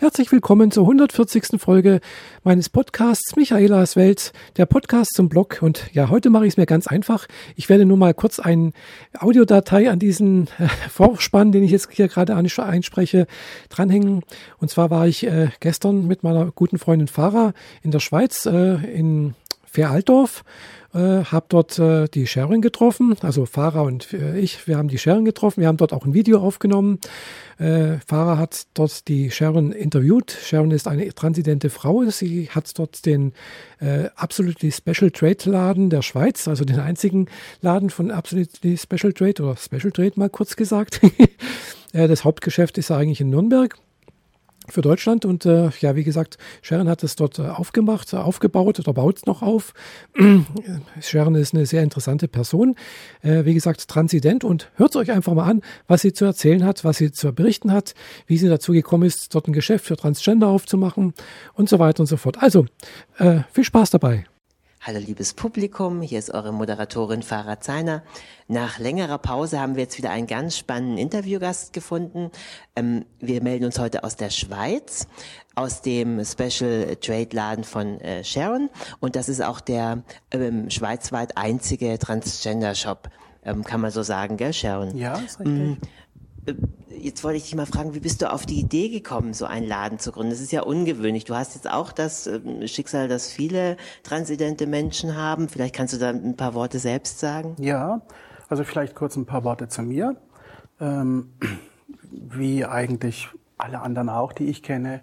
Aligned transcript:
Herzlich 0.00 0.30
willkommen 0.30 0.70
zur 0.70 0.84
140. 0.84 1.60
Folge 1.60 1.98
meines 2.44 2.68
Podcasts 2.68 3.34
Michaelas 3.34 3.96
Welt, 3.96 4.32
der 4.56 4.64
Podcast 4.64 5.12
zum 5.12 5.28
Blog. 5.28 5.58
Und 5.60 5.92
ja, 5.92 6.08
heute 6.08 6.30
mache 6.30 6.46
ich 6.46 6.52
es 6.52 6.56
mir 6.56 6.66
ganz 6.66 6.86
einfach. 6.86 7.26
Ich 7.56 7.68
werde 7.68 7.84
nur 7.84 7.96
mal 7.96 8.14
kurz 8.14 8.38
eine 8.38 8.70
Audiodatei 9.18 9.90
an 9.90 9.98
diesen 9.98 10.46
äh, 10.60 10.68
Vorspann, 10.88 11.50
den 11.50 11.64
ich 11.64 11.72
jetzt 11.72 11.90
hier 11.90 12.06
gerade 12.06 12.36
einspreche, 12.36 13.26
dranhängen. 13.70 14.22
Und 14.58 14.70
zwar 14.70 14.90
war 14.90 15.08
ich 15.08 15.26
äh, 15.26 15.48
gestern 15.58 16.06
mit 16.06 16.22
meiner 16.22 16.52
guten 16.52 16.78
Freundin 16.78 17.08
Farah 17.08 17.52
in 17.82 17.90
der 17.90 17.98
Schweiz, 17.98 18.46
äh, 18.46 18.76
in 18.76 19.34
Fair-Altdorf 19.70 20.44
äh, 20.94 21.24
habe 21.24 21.46
dort 21.48 21.78
äh, 21.78 22.08
die 22.08 22.26
Sharon 22.26 22.62
getroffen, 22.62 23.14
also 23.20 23.46
Farah 23.46 23.82
und 23.82 24.12
äh, 24.12 24.38
ich, 24.38 24.66
wir 24.66 24.78
haben 24.78 24.88
die 24.88 24.98
Sharon 24.98 25.24
getroffen, 25.24 25.60
wir 25.60 25.68
haben 25.68 25.76
dort 25.76 25.92
auch 25.92 26.04
ein 26.04 26.14
Video 26.14 26.40
aufgenommen. 26.40 26.98
Äh, 27.58 27.98
Farah 28.06 28.38
hat 28.38 28.66
dort 28.74 29.06
die 29.08 29.30
Sharon 29.30 29.72
interviewt. 29.72 30.30
Sharon 30.30 30.70
ist 30.70 30.88
eine 30.88 31.12
transidente 31.14 31.70
Frau, 31.70 32.04
sie 32.08 32.48
hat 32.50 32.78
dort 32.78 33.04
den 33.04 33.32
äh, 33.80 34.08
Absolutely 34.16 34.72
Special 34.72 35.10
Trade 35.10 35.50
Laden 35.50 35.90
der 35.90 36.02
Schweiz, 36.02 36.48
also 36.48 36.64
den 36.64 36.80
einzigen 36.80 37.26
Laden 37.60 37.90
von 37.90 38.10
Absolutely 38.10 38.78
Special 38.78 39.12
Trade 39.12 39.42
oder 39.42 39.56
Special 39.56 39.92
Trade 39.92 40.12
mal 40.16 40.30
kurz 40.30 40.56
gesagt. 40.56 41.00
Äh, 41.94 42.06
das 42.06 42.22
Hauptgeschäft 42.22 42.76
ist 42.76 42.90
eigentlich 42.90 43.22
in 43.22 43.30
Nürnberg 43.30 43.78
für 44.72 44.82
Deutschland. 44.82 45.24
Und 45.24 45.46
äh, 45.46 45.70
ja, 45.80 45.96
wie 45.96 46.04
gesagt, 46.04 46.38
Sharon 46.62 46.88
hat 46.88 47.02
es 47.02 47.16
dort 47.16 47.38
äh, 47.38 47.42
aufgemacht, 47.42 48.12
äh, 48.12 48.16
aufgebaut 48.16 48.78
oder 48.78 48.92
baut 48.92 49.18
es 49.18 49.26
noch 49.26 49.42
auf. 49.42 49.74
Sharon 51.00 51.34
ist 51.34 51.54
eine 51.54 51.66
sehr 51.66 51.82
interessante 51.82 52.28
Person. 52.28 52.76
Äh, 53.22 53.44
wie 53.44 53.54
gesagt, 53.54 53.88
transident 53.88 54.44
und 54.44 54.70
hört 54.76 54.96
euch 54.96 55.10
einfach 55.10 55.34
mal 55.34 55.48
an, 55.48 55.62
was 55.86 56.02
sie 56.02 56.12
zu 56.12 56.24
erzählen 56.24 56.64
hat, 56.64 56.84
was 56.84 56.98
sie 56.98 57.12
zu 57.12 57.32
berichten 57.32 57.72
hat, 57.72 57.94
wie 58.26 58.38
sie 58.38 58.48
dazu 58.48 58.72
gekommen 58.72 59.04
ist, 59.04 59.34
dort 59.34 59.48
ein 59.48 59.52
Geschäft 59.52 59.86
für 59.86 59.96
Transgender 59.96 60.48
aufzumachen 60.48 61.14
und 61.54 61.68
so 61.68 61.78
weiter 61.78 62.00
und 62.00 62.06
so 62.06 62.16
fort. 62.16 62.42
Also, 62.42 62.66
äh, 63.18 63.40
viel 63.52 63.64
Spaß 63.64 63.90
dabei. 63.90 64.24
Hallo 64.80 65.00
liebes 65.00 65.34
Publikum, 65.34 66.02
hier 66.02 66.20
ist 66.20 66.30
eure 66.30 66.52
Moderatorin 66.52 67.24
Farah 67.24 67.58
Zeiner. 67.58 68.04
Nach 68.46 68.78
längerer 68.78 69.18
Pause 69.18 69.60
haben 69.60 69.74
wir 69.74 69.82
jetzt 69.82 69.98
wieder 69.98 70.10
einen 70.10 70.28
ganz 70.28 70.56
spannenden 70.56 70.98
Interviewgast 70.98 71.72
gefunden. 71.72 72.30
Ähm, 72.76 73.04
wir 73.18 73.42
melden 73.42 73.64
uns 73.64 73.80
heute 73.80 74.04
aus 74.04 74.14
der 74.14 74.30
Schweiz, 74.30 75.08
aus 75.56 75.82
dem 75.82 76.24
Special 76.24 76.96
Trade 77.00 77.28
Laden 77.32 77.64
von 77.64 78.00
äh, 78.00 78.22
Sharon 78.22 78.70
und 79.00 79.16
das 79.16 79.28
ist 79.28 79.42
auch 79.42 79.60
der 79.60 80.04
ähm, 80.30 80.70
schweizweit 80.70 81.36
einzige 81.36 81.98
Transgender 81.98 82.76
Shop, 82.76 83.10
ähm, 83.44 83.64
kann 83.64 83.80
man 83.80 83.90
so 83.90 84.04
sagen, 84.04 84.36
gell 84.36 84.52
Sharon? 84.52 84.96
Ja, 84.96 85.16
ist 85.18 85.40
richtig. 85.40 85.78
Äh, 86.48 86.54
jetzt 86.98 87.22
wollte 87.22 87.36
ich 87.36 87.44
dich 87.44 87.54
mal 87.54 87.66
fragen, 87.66 87.94
wie 87.94 88.00
bist 88.00 88.22
du 88.22 88.32
auf 88.32 88.46
die 88.46 88.58
Idee 88.58 88.88
gekommen, 88.88 89.34
so 89.34 89.44
einen 89.44 89.66
Laden 89.66 89.98
zu 89.98 90.12
gründen? 90.12 90.30
Das 90.30 90.40
ist 90.40 90.52
ja 90.52 90.62
ungewöhnlich. 90.62 91.24
Du 91.24 91.34
hast 91.34 91.54
jetzt 91.54 91.70
auch 91.70 91.92
das 91.92 92.26
ähm, 92.26 92.66
Schicksal, 92.66 93.08
das 93.08 93.30
viele 93.30 93.76
transidente 94.02 94.66
Menschen 94.66 95.16
haben. 95.16 95.48
Vielleicht 95.48 95.74
kannst 95.74 95.94
du 95.94 95.98
da 95.98 96.10
ein 96.10 96.36
paar 96.36 96.54
Worte 96.54 96.78
selbst 96.78 97.20
sagen. 97.20 97.54
Ja, 97.58 98.02
also 98.48 98.64
vielleicht 98.64 98.94
kurz 98.94 99.16
ein 99.16 99.26
paar 99.26 99.44
Worte 99.44 99.68
zu 99.68 99.82
mir. 99.82 100.16
Ähm, 100.80 101.30
wie 102.10 102.64
eigentlich 102.64 103.28
alle 103.56 103.80
anderen 103.80 104.08
auch, 104.08 104.32
die 104.32 104.46
ich 104.46 104.62
kenne, 104.62 105.02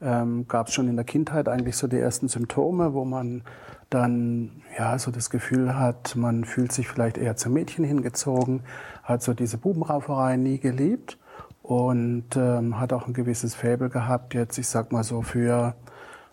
ähm, 0.00 0.46
gab 0.48 0.68
es 0.68 0.74
schon 0.74 0.88
in 0.88 0.96
der 0.96 1.04
Kindheit 1.04 1.48
eigentlich 1.48 1.76
so 1.76 1.86
die 1.86 1.98
ersten 1.98 2.28
Symptome, 2.28 2.92
wo 2.94 3.04
man 3.04 3.42
dann 3.90 4.62
ja 4.76 4.98
so 4.98 5.10
das 5.10 5.30
Gefühl 5.30 5.78
hat, 5.78 6.16
man 6.16 6.44
fühlt 6.44 6.72
sich 6.72 6.88
vielleicht 6.88 7.18
eher 7.18 7.36
zum 7.36 7.52
Mädchen 7.52 7.84
hingezogen, 7.84 8.62
hat 9.02 9.22
so 9.22 9.32
diese 9.32 9.58
Bubenrauferei 9.58 10.36
nie 10.36 10.58
geliebt 10.58 11.18
und 11.62 12.36
ähm, 12.36 12.78
hat 12.80 12.92
auch 12.92 13.06
ein 13.06 13.14
gewisses 13.14 13.54
Faible 13.54 13.88
gehabt, 13.88 14.34
jetzt 14.34 14.58
ich 14.58 14.68
sag 14.68 14.92
mal 14.92 15.04
so 15.04 15.22
für 15.22 15.74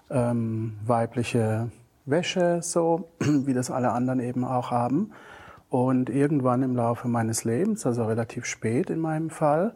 ähm, 0.10 0.78
weibliche 0.86 1.72
Wäsche, 2.06 2.60
so 2.62 3.10
wie 3.20 3.54
das 3.54 3.72
alle 3.72 3.92
anderen 3.92 4.20
eben 4.20 4.46
auch 4.46 4.72
haben. 4.72 5.12
Und 5.70 6.10
irgendwann 6.10 6.62
im 6.62 6.76
Laufe 6.76 7.08
meines 7.08 7.46
Lebens, 7.46 7.88
also 7.88 8.06
relativ 8.06 8.46
spät 8.46 8.92
in 8.92 9.00
meinem 9.00 9.32
Fall, 9.32 9.74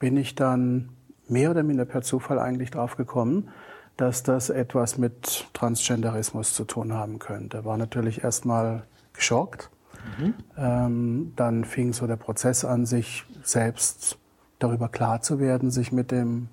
bin 0.00 0.16
ich 0.16 0.34
dann 0.34 0.88
mehr 1.28 1.52
oder 1.52 1.62
minder 1.62 1.84
per 1.84 2.02
Zufall 2.02 2.38
eigentlich 2.38 2.70
drauf 2.70 2.96
gekommen, 2.96 3.50
dass 3.96 4.22
das 4.22 4.50
etwas 4.50 4.98
mit 4.98 5.46
Transgenderismus 5.54 6.54
zu 6.54 6.64
tun 6.64 6.92
haben 6.92 7.18
könnte. 7.18 7.64
War 7.64 7.76
natürlich 7.76 8.22
erstmal 8.22 8.84
geschockt. 9.14 9.70
Mhm. 10.18 10.34
Ähm, 10.56 11.32
dann 11.36 11.64
fing 11.64 11.92
so 11.92 12.06
der 12.06 12.16
Prozess 12.16 12.64
an, 12.64 12.86
sich 12.86 13.24
selbst 13.42 14.18
darüber 14.58 14.88
klar 14.88 15.22
zu 15.22 15.38
werden, 15.38 15.70
sich 15.70 15.92
mit, 15.92 16.10
dem, 16.10 16.48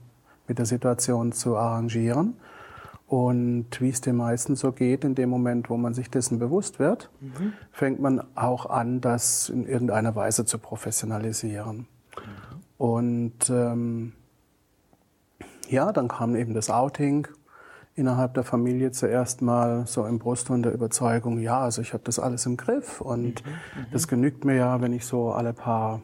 mit 0.47 0.57
der 0.57 0.65
Situation 0.65 1.31
zu 1.31 1.57
arrangieren. 1.57 2.35
Und 3.07 3.67
wie 3.79 3.89
es 3.89 4.01
den 4.01 4.15
meisten 4.15 4.55
so 4.55 4.71
geht, 4.71 5.03
in 5.03 5.13
dem 5.13 5.29
Moment, 5.29 5.69
wo 5.69 5.77
man 5.77 5.93
sich 5.93 6.09
dessen 6.09 6.39
bewusst 6.39 6.79
wird, 6.79 7.11
mhm. 7.19 7.53
fängt 7.71 7.99
man 7.99 8.23
auch 8.35 8.65
an, 8.65 9.01
das 9.01 9.49
in 9.49 9.67
irgendeiner 9.67 10.15
Weise 10.15 10.45
zu 10.45 10.57
professionalisieren. 10.57 11.77
Mhm. 11.77 11.85
Und 12.77 13.49
ähm, 13.49 14.13
ja, 15.73 15.91
dann 15.91 16.07
kam 16.07 16.35
eben 16.35 16.53
das 16.53 16.69
Outing 16.69 17.27
innerhalb 17.95 18.33
der 18.33 18.43
Familie 18.43 18.91
zuerst 18.91 19.41
mal 19.41 19.85
so 19.85 20.05
im 20.05 20.19
Brustton 20.19 20.63
der 20.63 20.73
Überzeugung, 20.73 21.39
ja, 21.39 21.59
also 21.59 21.81
ich 21.81 21.93
habe 21.93 22.03
das 22.05 22.17
alles 22.19 22.45
im 22.45 22.57
Griff 22.57 23.01
und 23.01 23.45
mhm, 23.45 23.51
mhm, 23.51 23.85
das 23.91 24.07
genügt 24.07 24.45
mir 24.45 24.55
ja, 24.55 24.81
wenn 24.81 24.93
ich 24.93 25.05
so 25.05 25.31
alle 25.31 25.53
paar 25.53 26.01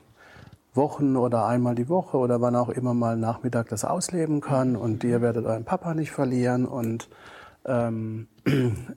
Wochen 0.73 1.17
oder 1.17 1.47
einmal 1.47 1.73
die 1.73 1.89
Woche 1.89 2.17
oder 2.17 2.41
wann 2.41 2.55
auch 2.55 2.69
immer 2.69 2.93
mal 2.93 3.17
Nachmittag 3.17 3.69
das 3.69 3.85
ausleben 3.85 4.39
kann 4.39 4.75
und 4.75 5.03
ihr 5.03 5.21
werdet 5.21 5.45
euren 5.45 5.65
Papa 5.65 5.93
nicht 5.95 6.11
verlieren 6.11 6.65
und 6.65 7.09
ähm, 7.65 8.27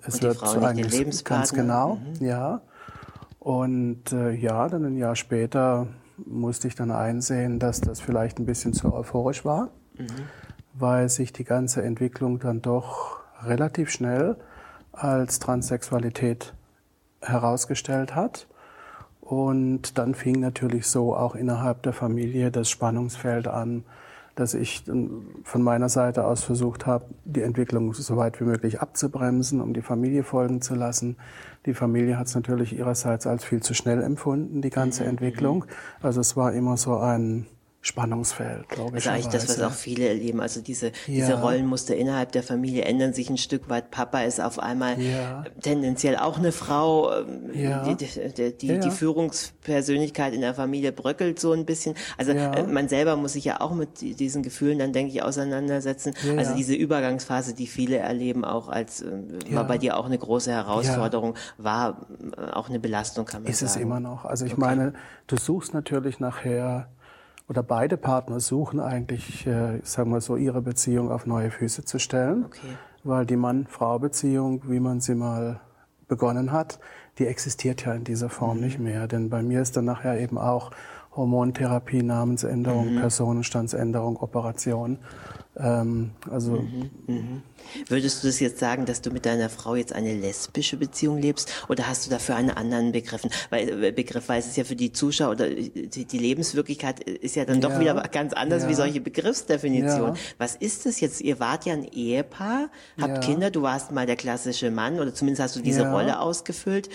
es 0.07 0.17
und 0.17 0.23
wird 0.23 0.43
eigentlich 0.43 1.25
ganz 1.25 1.53
genau, 1.53 1.97
mhm. 1.97 2.27
ja. 2.27 2.61
Und 3.39 4.13
äh, 4.13 4.31
ja, 4.31 4.69
dann 4.69 4.85
ein 4.85 4.97
Jahr 4.97 5.17
später 5.17 5.89
musste 6.25 6.69
ich 6.69 6.77
dann 6.77 6.93
einsehen, 6.93 7.59
dass 7.59 7.81
das 7.81 8.01
vielleicht 8.01 8.39
ein 8.39 8.47
bisschen 8.47 8.73
zu 8.73 8.95
euphorisch 8.95 9.45
war. 9.45 9.71
Mhm 9.99 10.29
weil 10.75 11.09
sich 11.09 11.33
die 11.33 11.45
ganze 11.45 11.83
Entwicklung 11.83 12.39
dann 12.39 12.63
doch 12.63 13.21
relativ 13.45 13.91
schnell 13.91 14.37
als 14.93 15.39
Transsexualität 15.39 16.55
herausgestellt 17.21 18.15
hat. 18.15 18.47
Und 19.21 19.99
dann 19.99 20.15
fing 20.15 20.41
natürlich 20.41 20.87
so 20.87 21.17
auch 21.17 21.35
innerhalb 21.35 21.83
der 21.83 21.93
Familie 21.93 22.51
das 22.51 22.69
Spannungsfeld 22.69 23.49
an, 23.49 23.85
dass 24.35 24.55
ich 24.55 24.85
von 25.45 25.63
meiner 25.63 25.89
Seite 25.89 26.25
aus 26.25 26.43
versucht 26.43 26.87
habe, 26.87 27.05
die 27.25 27.43
Entwicklung 27.43 27.93
so 27.93 28.17
weit 28.17 28.41
wie 28.41 28.45
möglich 28.45 28.81
abzubremsen, 28.81 29.61
um 29.61 29.75
die 29.75 29.83
Familie 29.83 30.25
folgen 30.25 30.63
zu 30.63 30.75
lassen. 30.75 31.17
Die 31.67 31.75
Familie 31.75 32.19
hat 32.19 32.27
es 32.27 32.35
natürlich 32.35 32.77
ihrerseits 32.77 33.27
als 33.27 33.45
viel 33.45 33.63
zu 33.63 33.75
schnell 33.75 34.03
empfunden, 34.03 34.63
die 34.63 34.71
ganze 34.71 35.05
mhm. 35.05 35.11
Entwicklung. 35.11 35.65
Also 36.01 36.21
es 36.21 36.37
war 36.37 36.53
immer 36.53 36.77
so 36.77 36.97
ein 36.97 37.47
Spannungsfeld, 37.85 38.69
glaube 38.69 38.91
ich. 38.99 39.09
Also 39.09 39.11
eigentlich 39.11 39.27
das, 39.27 39.49
was 39.49 39.61
auch 39.61 39.73
viele 39.73 40.09
erleben. 40.09 40.41
Also 40.41 40.61
diese, 40.61 40.87
ja. 40.87 40.93
diese 41.09 41.41
Rollenmuster 41.41 41.97
innerhalb 41.97 42.31
der 42.31 42.45
Familie 42.45 42.85
ändern 42.85 43.13
sich 43.13 43.29
ein 43.29 43.39
Stück 43.39 43.69
weit. 43.69 43.91
Papa 43.91 44.23
ist 44.23 44.41
auf 44.41 44.61
einmal 44.61 45.01
ja. 45.01 45.43
tendenziell 45.61 46.17
auch 46.17 46.39
eine 46.39 46.53
Frau. 46.53 47.13
Ähm, 47.13 47.51
ja. 47.53 47.83
Die, 47.83 47.97
die, 47.97 48.53
die, 48.53 48.79
die, 48.79 48.91
Führungspersönlichkeit 48.91 50.33
in 50.33 50.43
der 50.43 50.55
Familie 50.55 50.93
bröckelt 50.93 51.41
so 51.41 51.51
ein 51.51 51.67
bisschen. 51.67 51.97
Also 52.17 52.31
äh, 52.31 52.63
man 52.63 52.89
selber 52.89 53.17
muss 53.17 53.33
sich 53.33 53.47
ja 53.47 53.61
auch 53.61 53.75
mit 53.75 54.01
diesen 54.01 54.45
Gefühlen 54.45 54.79
dann, 54.79 54.93
denke 54.93 55.13
ich, 55.13 55.25
auseinandersetzen. 55.25 56.15
Also 56.37 56.55
diese 56.55 56.75
Übergangsphase, 56.75 57.53
die 57.53 57.67
viele 57.67 57.97
erleben, 57.97 58.45
auch 58.45 58.69
als 58.69 59.03
äh, 59.03 59.11
war 59.51 59.67
bei 59.67 59.79
dir 59.79 59.97
auch 59.97 60.07
eine 60.07 60.19
große 60.19 60.53
Herausforderung, 60.53 61.35
war 61.59 62.07
äh, 62.37 62.53
auch 62.53 62.69
eine 62.69 62.79
Belastung, 62.79 63.25
kann 63.25 63.43
man 63.43 63.51
ist 63.51 63.59
sagen. 63.59 63.71
Ist 63.71 63.77
es 63.77 63.83
immer 63.83 63.99
noch. 63.99 64.25
Also 64.25 64.45
ich 64.47 64.53
okay. 64.53 64.61
meine, 64.61 64.93
du 65.27 65.37
suchst 65.37 65.75
natürlich 65.75 66.21
nachher 66.21 66.87
oder 67.49 67.63
beide 67.63 67.97
Partner 67.97 68.41
suchen 68.41 68.81
eigentlich, 68.81 69.47
äh, 69.47 69.81
sagen 69.83 70.11
wir 70.11 70.21
so, 70.21 70.37
ihre 70.37 70.63
Beziehung 70.63 71.11
auf 71.11 71.27
neue 71.27 71.51
Füße 71.51 71.85
zu 71.85 71.99
stellen. 71.99 72.47
Okay. 72.47 72.77
Weil 73.05 73.27
die 73.27 73.37
Mann-Frau-Beziehung, 73.37 74.63
wie 74.69 74.81
man 74.81 75.01
sie 75.01 75.15
mal 75.15 75.61
begonnen 76.07 76.53
hat, 76.53 76.79
die 77.19 77.27
existiert 77.27 77.85
ja 77.85 77.95
in 77.95 78.05
dieser 78.05 78.29
Form 78.29 78.59
mhm. 78.59 78.65
nicht 78.65 78.79
mehr. 78.79 79.09
Denn 79.09 79.29
bei 79.29 79.43
mir 79.43 79.61
ist 79.61 79.77
dann 79.77 79.87
nachher 79.87 80.21
eben 80.21 80.39
auch 80.39 80.71
Hormontherapie, 81.15 82.03
Namensänderung, 82.03 82.95
mhm. 82.95 83.01
Personenstandsänderung, 83.01 84.17
Operation. 84.17 84.99
Ähm, 85.57 86.13
also 86.31 86.53
mhm, 86.53 86.91
mhm. 87.07 87.43
Würdest 87.89 88.23
du 88.23 88.29
das 88.29 88.41
jetzt 88.41 88.59
sagen, 88.59 88.87
dass 88.87 89.03
du 89.03 89.11
mit 89.11 89.27
deiner 89.27 89.49
Frau 89.49 89.75
jetzt 89.75 89.93
eine 89.93 90.15
lesbische 90.15 90.77
Beziehung 90.77 91.19
lebst 91.19 91.53
oder 91.69 91.89
hast 91.89 92.07
du 92.07 92.11
dafür 92.11 92.37
einen 92.37 92.51
anderen 92.51 92.93
Begriff? 92.93 93.23
Weil, 93.51 93.85
äh, 93.85 93.93
Begriff, 93.93 94.29
weil 94.29 94.41
es 94.41 94.47
ist 94.47 94.57
ja 94.57 94.65
für 94.65 94.77
die 94.77 94.93
Zuschauer 94.93 95.33
oder 95.33 95.49
die, 95.49 96.05
die 96.05 96.19
Lebenswirklichkeit 96.19 97.01
ist 97.01 97.37
ja 97.37 97.45
dann 97.45 97.61
ja, 97.61 97.69
doch 97.69 97.81
wieder 97.81 97.95
ganz 98.11 98.33
anders 98.33 98.65
ja. 98.65 98.69
wie 98.69 98.75
solche 98.75 99.01
Begriffsdefinitionen. 99.01 100.15
Ja. 100.15 100.21
Was 100.39 100.57
ist 100.57 100.87
das 100.87 101.01
jetzt? 101.01 101.21
Ihr 101.21 101.39
wart 101.39 101.67
ja 101.67 101.75
ein 101.75 101.85
Ehepaar, 101.85 102.71
habt 103.01 103.25
Kinder, 103.25 103.51
du 103.51 103.63
warst 103.63 103.93
mal 103.93 104.07
der 104.07 104.17
klassische 104.17 104.71
Mann 104.71 105.01
oder 105.01 105.15
zumindest 105.15 105.43
hast 105.43 105.57
du 105.57 105.61
diese 105.61 105.91
Rolle 105.91 106.21
ausgefüllt. 106.21 106.89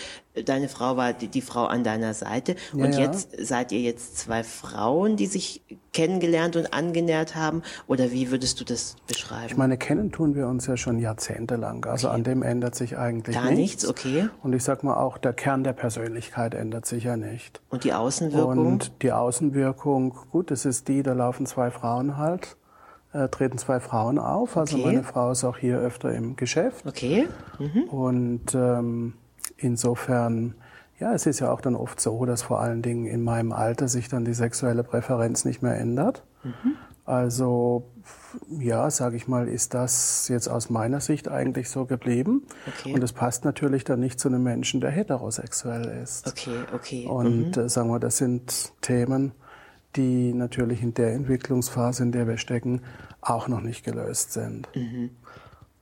Deine 0.45 0.69
Frau 0.69 0.97
war 0.97 1.13
die, 1.13 1.27
die 1.27 1.41
Frau 1.41 1.65
an 1.65 1.83
deiner 1.83 2.13
Seite 2.13 2.55
und 2.73 2.93
ja, 2.93 2.99
jetzt 2.99 3.29
seid 3.39 3.71
ihr 3.71 3.81
jetzt 3.81 4.17
zwei 4.17 4.43
Frauen, 4.43 5.15
die 5.15 5.27
sich 5.27 5.61
kennengelernt 5.93 6.55
und 6.55 6.73
angenähert 6.73 7.35
haben 7.35 7.63
oder 7.87 8.11
wie 8.11 8.29
würdest 8.31 8.59
du 8.59 8.65
das 8.65 8.95
beschreiben? 9.07 9.47
Ich 9.47 9.57
meine, 9.57 9.77
kennen 9.77 10.11
tun 10.11 10.35
wir 10.35 10.47
uns 10.47 10.67
ja 10.67 10.77
schon 10.77 10.99
jahrzehntelang, 10.99 11.85
also 11.85 12.07
okay. 12.07 12.15
an 12.15 12.23
dem 12.23 12.43
ändert 12.43 12.75
sich 12.75 12.97
eigentlich 12.97 13.35
Gar 13.35 13.45
nichts. 13.45 13.57
nichts, 13.57 13.87
okay. 13.87 14.29
Und 14.43 14.53
ich 14.53 14.63
sag 14.63 14.83
mal 14.83 14.97
auch, 14.97 15.17
der 15.17 15.33
Kern 15.33 15.63
der 15.63 15.73
Persönlichkeit 15.73 16.53
ändert 16.53 16.85
sich 16.85 17.05
ja 17.05 17.17
nicht. 17.17 17.61
Und 17.69 17.83
die 17.83 17.93
Außenwirkung? 17.93 18.57
Und 18.57 19.01
die 19.01 19.11
Außenwirkung, 19.11 20.15
gut, 20.31 20.51
das 20.51 20.65
ist 20.65 20.87
die, 20.87 21.03
da 21.03 21.13
laufen 21.13 21.45
zwei 21.45 21.71
Frauen 21.71 22.17
halt 22.17 22.57
äh, 23.13 23.29
treten 23.29 23.57
zwei 23.57 23.79
Frauen 23.79 24.19
auf. 24.19 24.57
Also 24.57 24.77
okay. 24.77 24.85
meine 24.85 25.03
Frau 25.03 25.31
ist 25.31 25.43
auch 25.43 25.57
hier 25.57 25.79
öfter 25.79 26.13
im 26.13 26.35
Geschäft. 26.35 26.85
Okay. 26.85 27.27
Mhm. 27.59 27.83
Und 27.83 28.55
ähm, 28.55 29.13
insofern, 29.57 30.55
ja, 30.99 31.13
es 31.13 31.25
ist 31.25 31.39
ja 31.39 31.51
auch 31.51 31.61
dann 31.61 31.75
oft 31.75 31.99
so, 31.99 32.25
dass 32.25 32.41
vor 32.41 32.61
allen 32.61 32.81
Dingen 32.81 33.05
in 33.05 33.23
meinem 33.23 33.51
Alter 33.51 33.87
sich 33.87 34.09
dann 34.09 34.25
die 34.25 34.33
sexuelle 34.33 34.83
Präferenz 34.83 35.45
nicht 35.45 35.61
mehr 35.61 35.77
ändert. 35.77 36.23
Mhm. 36.43 36.75
Also 37.05 37.85
ja, 38.59 38.89
sage 38.91 39.15
ich 39.15 39.27
mal, 39.27 39.47
ist 39.47 39.73
das 39.73 40.27
jetzt 40.27 40.47
aus 40.47 40.69
meiner 40.69 40.99
Sicht 40.99 41.29
eigentlich 41.29 41.69
so 41.69 41.85
geblieben. 41.85 42.43
Okay. 42.67 42.93
Und 42.93 43.03
es 43.03 43.13
passt 43.13 43.45
natürlich 43.45 43.83
dann 43.83 43.99
nicht 43.99 44.19
zu 44.19 44.27
einem 44.27 44.43
Menschen, 44.43 44.81
der 44.81 44.91
heterosexuell 44.91 46.01
ist. 46.03 46.27
Okay, 46.27 46.57
okay. 46.73 47.07
Und 47.07 47.55
mhm. 47.55 47.63
äh, 47.63 47.69
sagen 47.69 47.89
wir, 47.89 47.99
das 47.99 48.17
sind 48.17 48.73
Themen, 48.81 49.31
die 49.95 50.33
natürlich 50.33 50.83
in 50.83 50.93
der 50.93 51.13
Entwicklungsphase, 51.13 52.03
in 52.03 52.11
der 52.11 52.27
wir 52.27 52.37
stecken, 52.37 52.81
auch 53.21 53.47
noch 53.47 53.61
nicht 53.61 53.83
gelöst 53.83 54.33
sind. 54.33 54.67
Mhm. 54.75 55.11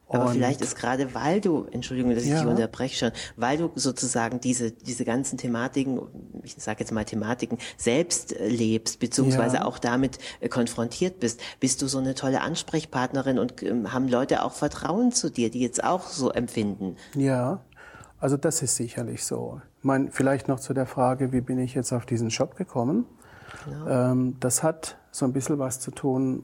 Aber 0.07 0.28
vielleicht 0.28 0.62
ist 0.62 0.75
gerade, 0.75 1.16
weil 1.16 1.42
du, 1.42 1.66
Entschuldigung, 1.72 2.13
dass 2.13 2.24
ich 2.24 2.30
ja. 2.30 2.42
dich 2.42 2.48
unterbreche 2.48 2.96
schon, 2.96 3.12
weil 3.36 3.57
du 3.57 3.72
sozusagen 3.75 4.40
diese, 4.40 4.72
diese 4.72 5.04
ganzen 5.04 5.38
Thematiken, 5.38 6.00
ich 6.44 6.56
sage 6.57 6.81
jetzt 6.81 6.92
mal 6.92 7.06
Thematiken, 7.06 7.57
selbst 7.78 8.36
lebst, 8.40 9.00
beziehungsweise 9.00 9.57
ja. 9.57 9.66
auch 9.66 9.80
damit 9.80 10.19
äh, 10.42 10.50
konfrontiert 10.50 11.19
bist, 11.19 11.42
bist 11.60 11.81
du 11.81 11.88
so 11.88 11.98
eine 11.98 12.13
tolle 12.13 12.42
Ansprechpartnerin 12.42 13.40
und 13.40 13.63
ähm, 13.63 13.92
haben 13.94 14.07
Leute 14.07 14.44
auch 14.44 14.54
Vertrauen 14.54 15.12
zu 15.12 15.30
dir, 15.31 15.50
die 15.50 15.62
jetzt 15.62 15.84
auch 15.84 16.08
so 16.08 16.31
empfinden. 16.31 16.98
Ja, 17.16 17.62
also 18.19 18.38
das 18.38 18.62
ist 18.62 18.75
sicherlich 18.75 19.24
so. 19.25 19.62
Ich 19.80 19.84
meine, 19.84 20.12
vielleicht 20.12 20.48
noch 20.48 20.60
zu 20.60 20.74
der 20.74 20.86
Frage, 20.86 21.31
wie 21.31 21.42
bin 21.42 21.60
ich 21.60 21.74
jetzt 21.74 21.92
auf 21.92 22.06
diesen 22.06 22.30
Shop 22.30 22.56
gekommen? 22.56 23.06
Genau. 23.66 23.88
Ähm, 23.88 24.38
das 24.40 24.62
hat 24.62 24.98
so 25.12 25.25
ein 25.25 25.34
bisschen 25.34 25.60
was 25.60 25.80
zu 25.80 25.92
tun, 25.92 26.44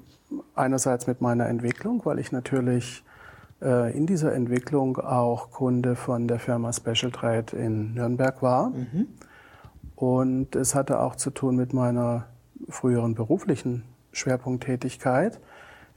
einerseits 0.55 1.07
mit 1.07 1.21
meiner 1.21 1.47
Entwicklung, 1.47 2.01
weil 2.05 2.19
ich 2.19 2.31
natürlich 2.31 3.03
äh, 3.05 3.10
in 3.61 4.07
dieser 4.07 4.33
Entwicklung 4.33 4.97
auch 4.97 5.51
Kunde 5.51 5.95
von 5.95 6.27
der 6.27 6.39
Firma 6.39 6.73
Special 6.73 7.11
Trade 7.11 7.55
in 7.55 7.93
Nürnberg 7.93 8.41
war. 8.41 8.71
Mhm. 8.71 9.07
Und 9.95 10.55
es 10.55 10.73
hatte 10.73 10.99
auch 10.99 11.15
zu 11.15 11.29
tun 11.29 11.57
mit 11.57 11.71
meiner 11.71 12.25
früheren 12.69 13.13
beruflichen 13.13 13.83
Schwerpunkttätigkeit. 14.13 15.39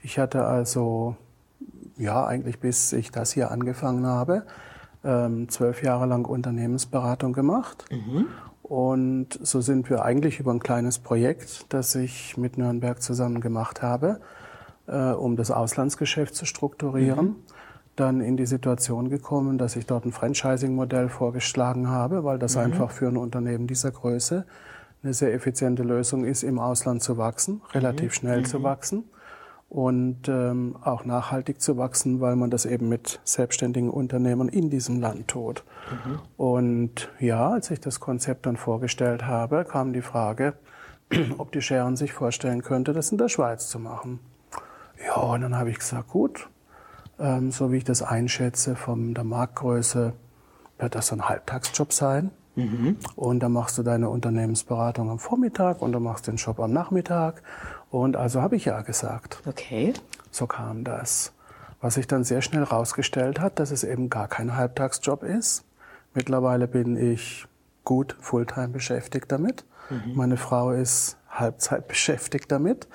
Ich 0.02 0.18
hatte 0.18 0.44
also, 0.44 1.16
ja, 1.96 2.26
eigentlich 2.26 2.60
bis 2.60 2.92
ich 2.92 3.10
das 3.10 3.32
hier 3.32 3.50
angefangen 3.50 4.06
habe, 4.06 4.44
ähm, 5.02 5.48
zwölf 5.48 5.82
Jahre 5.82 6.04
lang 6.04 6.26
Unternehmensberatung 6.26 7.32
gemacht. 7.32 7.86
Mhm. 7.90 8.26
Und 8.62 9.38
so 9.42 9.60
sind 9.60 9.88
wir 9.90 10.04
eigentlich 10.04 10.40
über 10.40 10.52
ein 10.52 10.60
kleines 10.60 10.98
Projekt, 10.98 11.72
das 11.72 11.94
ich 11.94 12.36
mit 12.36 12.58
Nürnberg 12.58 13.00
zusammen 13.00 13.40
gemacht 13.40 13.82
habe, 13.82 14.20
äh, 14.86 15.12
um 15.12 15.36
das 15.36 15.50
Auslandsgeschäft 15.50 16.34
zu 16.34 16.44
strukturieren, 16.44 17.26
mhm. 17.26 17.36
dann 17.96 18.20
in 18.20 18.36
die 18.36 18.46
Situation 18.46 19.10
gekommen, 19.10 19.58
dass 19.58 19.76
ich 19.76 19.86
dort 19.86 20.04
ein 20.04 20.12
Franchising-Modell 20.12 21.08
vorgeschlagen 21.08 21.88
habe, 21.88 22.24
weil 22.24 22.38
das 22.38 22.56
mhm. 22.56 22.62
einfach 22.62 22.90
für 22.90 23.08
ein 23.08 23.16
Unternehmen 23.16 23.66
dieser 23.66 23.90
Größe 23.90 24.44
eine 25.02 25.12
sehr 25.12 25.34
effiziente 25.34 25.82
Lösung 25.82 26.24
ist, 26.24 26.42
im 26.42 26.58
Ausland 26.58 27.02
zu 27.02 27.18
wachsen, 27.18 27.60
relativ 27.72 28.12
mhm. 28.12 28.14
schnell 28.14 28.46
zu 28.46 28.60
mhm. 28.60 28.62
wachsen 28.62 29.04
und 29.74 30.28
ähm, 30.28 30.76
auch 30.82 31.04
nachhaltig 31.04 31.60
zu 31.60 31.76
wachsen, 31.76 32.20
weil 32.20 32.36
man 32.36 32.48
das 32.48 32.64
eben 32.64 32.88
mit 32.88 33.20
selbstständigen 33.24 33.90
Unternehmern 33.90 34.48
in 34.48 34.70
diesem 34.70 35.00
Land 35.00 35.28
tut. 35.28 35.64
Mhm. 35.90 36.18
Und 36.36 37.10
ja, 37.18 37.50
als 37.50 37.70
ich 37.70 37.80
das 37.80 37.98
Konzept 37.98 38.46
dann 38.46 38.56
vorgestellt 38.56 39.26
habe, 39.26 39.64
kam 39.64 39.92
die 39.92 40.00
Frage, 40.00 40.54
ob 41.38 41.50
die 41.52 41.60
Sharon 41.60 41.96
sich 41.96 42.12
vorstellen 42.12 42.62
könnte, 42.62 42.92
das 42.92 43.10
in 43.10 43.18
der 43.18 43.28
Schweiz 43.28 43.68
zu 43.68 43.78
machen. 43.78 44.20
Ja, 45.04 45.16
und 45.16 45.42
dann 45.42 45.56
habe 45.56 45.70
ich 45.70 45.78
gesagt, 45.78 46.08
gut, 46.08 46.48
ähm, 47.18 47.50
so 47.50 47.72
wie 47.72 47.78
ich 47.78 47.84
das 47.84 48.02
einschätze 48.02 48.76
von 48.76 49.14
der 49.14 49.24
Marktgröße, 49.24 50.12
wird 50.78 50.94
das 50.94 51.08
so 51.08 51.16
ein 51.16 51.28
Halbtagsjob 51.28 51.92
sein. 51.92 52.30
Mhm. 52.56 52.98
Und 53.16 53.40
dann 53.40 53.52
machst 53.52 53.78
du 53.78 53.82
deine 53.82 54.08
Unternehmensberatung 54.08 55.10
am 55.10 55.18
Vormittag 55.18 55.82
und 55.82 55.92
du 55.92 56.00
machst 56.00 56.26
den 56.26 56.36
Job 56.36 56.60
am 56.60 56.72
Nachmittag. 56.72 57.42
Und 57.90 58.16
also 58.16 58.40
habe 58.40 58.56
ich 58.56 58.64
ja 58.64 58.80
gesagt. 58.82 59.42
Okay. 59.46 59.92
So 60.30 60.46
kam 60.46 60.84
das. 60.84 61.32
Was 61.80 61.94
sich 61.94 62.06
dann 62.06 62.24
sehr 62.24 62.42
schnell 62.42 62.62
rausgestellt 62.62 63.40
hat, 63.40 63.58
dass 63.58 63.70
es 63.70 63.84
eben 63.84 64.08
gar 64.08 64.28
kein 64.28 64.56
Halbtagsjob 64.56 65.22
ist. 65.22 65.64
Mittlerweile 66.14 66.68
bin 66.68 66.96
ich 66.96 67.46
gut 67.84 68.16
Fulltime 68.20 68.68
beschäftigt 68.68 69.30
damit. 69.30 69.64
Mhm. 69.90 70.14
Meine 70.14 70.36
Frau 70.36 70.70
ist 70.70 71.18
Halbzeit 71.28 71.88
beschäftigt 71.88 72.50
damit. 72.50 72.88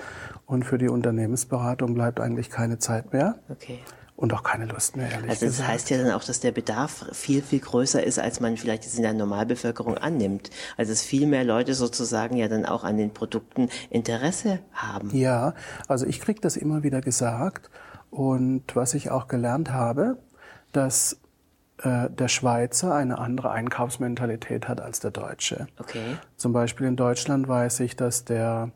Und 0.50 0.66
für 0.66 0.80
die 0.80 0.90
Unternehmensberatung 0.90 1.94
bleibt 1.94 2.19
eigentlich 2.19 2.50
keine 2.50 2.80
Zeit 2.80 3.13
mehr. 3.13 3.36
Okay 3.50 3.80
und 4.16 4.34
auch 4.34 4.44
keine 4.44 4.66
Lust 4.66 4.98
mehr, 4.98 5.10
ehrlich 5.10 5.30
Also 5.30 5.46
das 5.46 5.56
gesagt. 5.56 5.69
heißt 5.69 5.90
ja 5.92 5.98
dann 5.98 6.12
auch, 6.12 6.25
dass 6.25 6.42
der 6.42 6.51
Bedarf 6.51 7.06
viel, 7.13 7.42
viel 7.42 7.62
größer 7.62 8.04
ist, 8.04 8.19
als 8.19 8.42
man 8.42 8.57
vielleicht 8.57 8.84
jetzt 8.84 8.98
in 8.98 9.04
der 9.04 9.13
Normalbevölkerung 9.13 9.98
annimmt. 9.98 10.50
Also 10.75 10.92
dass 10.92 11.04
viel 11.04 11.25
mehr 11.25 11.46
Leute 11.46 11.74
sozusagen 11.74 12.36
ja 12.36 12.50
dann 12.50 12.66
auch 12.66 12.84
an 12.84 12.98
den 12.98 13.13
Produkten 13.13 13.69
Interesse 13.90 14.60
haben. 14.74 15.10
Ja, 15.16 15.54
also 15.88 16.06
ich 16.06 16.19
kriege 16.19 16.42
das 16.42 16.57
immer 16.57 16.84
wieder 16.84 17.00
gesagt 17.00 17.69
und 18.10 18.75
was 18.75 18.94
ich 18.94 19.10
auch 19.10 19.30
gelernt 19.30 19.72
habe, 19.72 20.18
dass 20.74 21.22
äh, 21.78 22.10
der 22.10 22.28
Schweizer 22.28 22.94
eine 22.94 23.19
andere 23.19 23.51
Einkaufsmentalität 23.51 24.68
hat 24.68 24.81
als 24.81 25.00
der 25.00 25.12
Deutsche. 25.12 25.68
Okay. 25.80 26.18
Zum 26.36 26.51
Beispiel 26.51 26.88
in 26.88 26.98
Deutschland 26.98 27.48
weiß 27.48 27.80
ich, 27.80 27.96
dass 27.96 28.25
der 28.25 28.74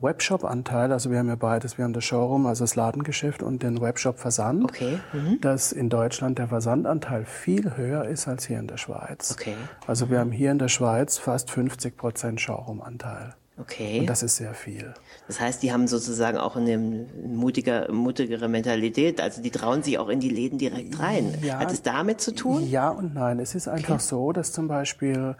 Webshop-Anteil, 0.00 0.92
also 0.92 1.10
wir 1.10 1.18
haben 1.18 1.28
ja 1.28 1.36
beides, 1.36 1.78
wir 1.78 1.84
haben 1.84 1.92
das 1.92 2.04
Showroom, 2.04 2.46
also 2.46 2.64
das 2.64 2.76
Ladengeschäft 2.76 3.42
und 3.42 3.62
den 3.62 3.80
Webshop-Versand, 3.80 4.64
okay. 4.64 5.00
Mhm. 5.12 5.40
dass 5.40 5.72
in 5.72 5.88
Deutschland 5.88 6.38
der 6.38 6.48
Versandanteil 6.48 7.24
viel 7.24 7.76
höher 7.76 8.04
ist 8.04 8.28
als 8.28 8.46
hier 8.46 8.58
in 8.58 8.68
der 8.68 8.76
Schweiz. 8.76 9.32
Okay. 9.32 9.54
Also 9.86 10.06
mhm. 10.06 10.10
wir 10.10 10.18
haben 10.20 10.32
hier 10.32 10.52
in 10.52 10.58
der 10.58 10.68
Schweiz 10.68 11.18
fast 11.18 11.50
50 11.50 11.96
Prozent 11.96 12.40
Showroom-Anteil. 12.40 13.34
Okay. 13.60 14.00
Und 14.00 14.06
das 14.06 14.22
ist 14.22 14.36
sehr 14.36 14.54
viel. 14.54 14.94
Das 15.26 15.40
heißt, 15.40 15.62
die 15.62 15.72
haben 15.72 15.88
sozusagen 15.88 16.38
auch 16.38 16.54
eine 16.54 16.78
mutiger, 16.78 17.90
mutigere 17.90 18.48
Mentalität. 18.48 19.20
Also 19.20 19.42
die 19.42 19.50
trauen 19.50 19.82
sich 19.82 19.98
auch 19.98 20.08
in 20.08 20.20
die 20.20 20.28
Läden 20.28 20.58
direkt 20.58 21.00
rein. 21.00 21.34
Ja, 21.42 21.58
Hat 21.58 21.72
es 21.72 21.82
damit 21.82 22.20
zu 22.20 22.32
tun? 22.32 22.68
Ja 22.68 22.90
und 22.90 23.14
nein. 23.14 23.40
Es 23.40 23.56
ist 23.56 23.66
einfach 23.66 23.96
okay. 23.96 24.04
so, 24.04 24.32
dass 24.32 24.52
zum 24.52 24.68
Beispiel 24.68 25.34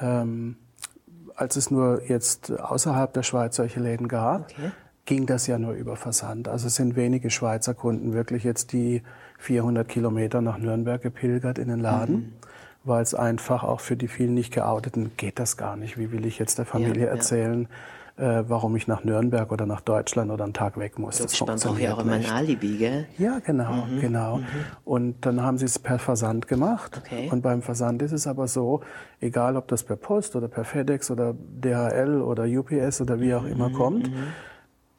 ähm, 0.00 0.56
als 1.42 1.56
es 1.56 1.70
nur 1.70 2.02
jetzt 2.08 2.50
außerhalb 2.52 3.12
der 3.12 3.22
Schweiz 3.22 3.56
solche 3.56 3.80
Läden 3.80 4.08
gab, 4.08 4.50
okay. 4.50 4.70
ging 5.04 5.26
das 5.26 5.46
ja 5.46 5.58
nur 5.58 5.72
über 5.72 5.96
Versand. 5.96 6.48
Also 6.48 6.68
es 6.68 6.76
sind 6.76 6.96
wenige 6.96 7.30
Schweizer 7.30 7.74
Kunden 7.74 8.12
wirklich 8.12 8.44
jetzt 8.44 8.72
die 8.72 9.02
400 9.38 9.88
Kilometer 9.88 10.40
nach 10.40 10.58
Nürnberg 10.58 11.02
gepilgert 11.02 11.58
in 11.58 11.68
den 11.68 11.80
Laden. 11.80 12.14
Mhm. 12.14 12.32
Weil 12.84 13.02
es 13.02 13.14
einfach 13.14 13.62
auch 13.62 13.78
für 13.80 13.96
die 13.96 14.08
vielen 14.08 14.34
nicht 14.34 14.52
geouteten 14.52 15.12
geht 15.16 15.38
das 15.38 15.56
gar 15.56 15.76
nicht. 15.76 15.98
Wie 15.98 16.10
will 16.10 16.26
ich 16.26 16.40
jetzt 16.40 16.58
der 16.58 16.64
Familie 16.64 17.06
ja, 17.06 17.10
erzählen, 17.10 17.62
ja 17.62 17.68
äh, 18.22 18.48
warum 18.48 18.76
ich 18.76 18.86
nach 18.86 19.02
Nürnberg 19.02 19.50
oder 19.50 19.66
nach 19.66 19.80
Deutschland 19.80 20.30
oder 20.30 20.44
einen 20.44 20.52
Tag 20.52 20.78
weg 20.78 20.96
muss. 20.96 21.18
Das 21.18 21.40
man 21.40 21.58
braucht 21.58 21.80
ja 21.80 21.94
auch 21.94 21.98
immer 21.98 22.12
ein 22.12 22.26
Alibi, 22.26 22.76
gell? 22.76 23.06
Ja, 23.18 23.40
genau, 23.40 23.86
mhm, 23.86 24.00
genau. 24.00 24.36
Mhm. 24.36 24.44
Und 24.84 25.26
dann 25.26 25.42
haben 25.42 25.58
sie 25.58 25.64
es 25.64 25.80
per 25.80 25.98
Versand 25.98 26.46
gemacht. 26.46 27.02
Okay. 27.04 27.28
Und 27.32 27.42
beim 27.42 27.62
Versand 27.62 28.00
ist 28.00 28.12
es 28.12 28.28
aber 28.28 28.46
so, 28.46 28.80
egal 29.20 29.56
ob 29.56 29.66
das 29.66 29.82
per 29.82 29.96
Post 29.96 30.36
oder 30.36 30.46
per 30.46 30.64
FedEx 30.64 31.10
oder 31.10 31.34
DHL 31.34 32.22
oder 32.22 32.44
UPS 32.44 33.00
oder 33.00 33.18
wie 33.18 33.34
auch 33.34 33.44
immer 33.44 33.70
mhm, 33.70 33.74
kommt, 33.74 34.10
mhm. 34.10 34.28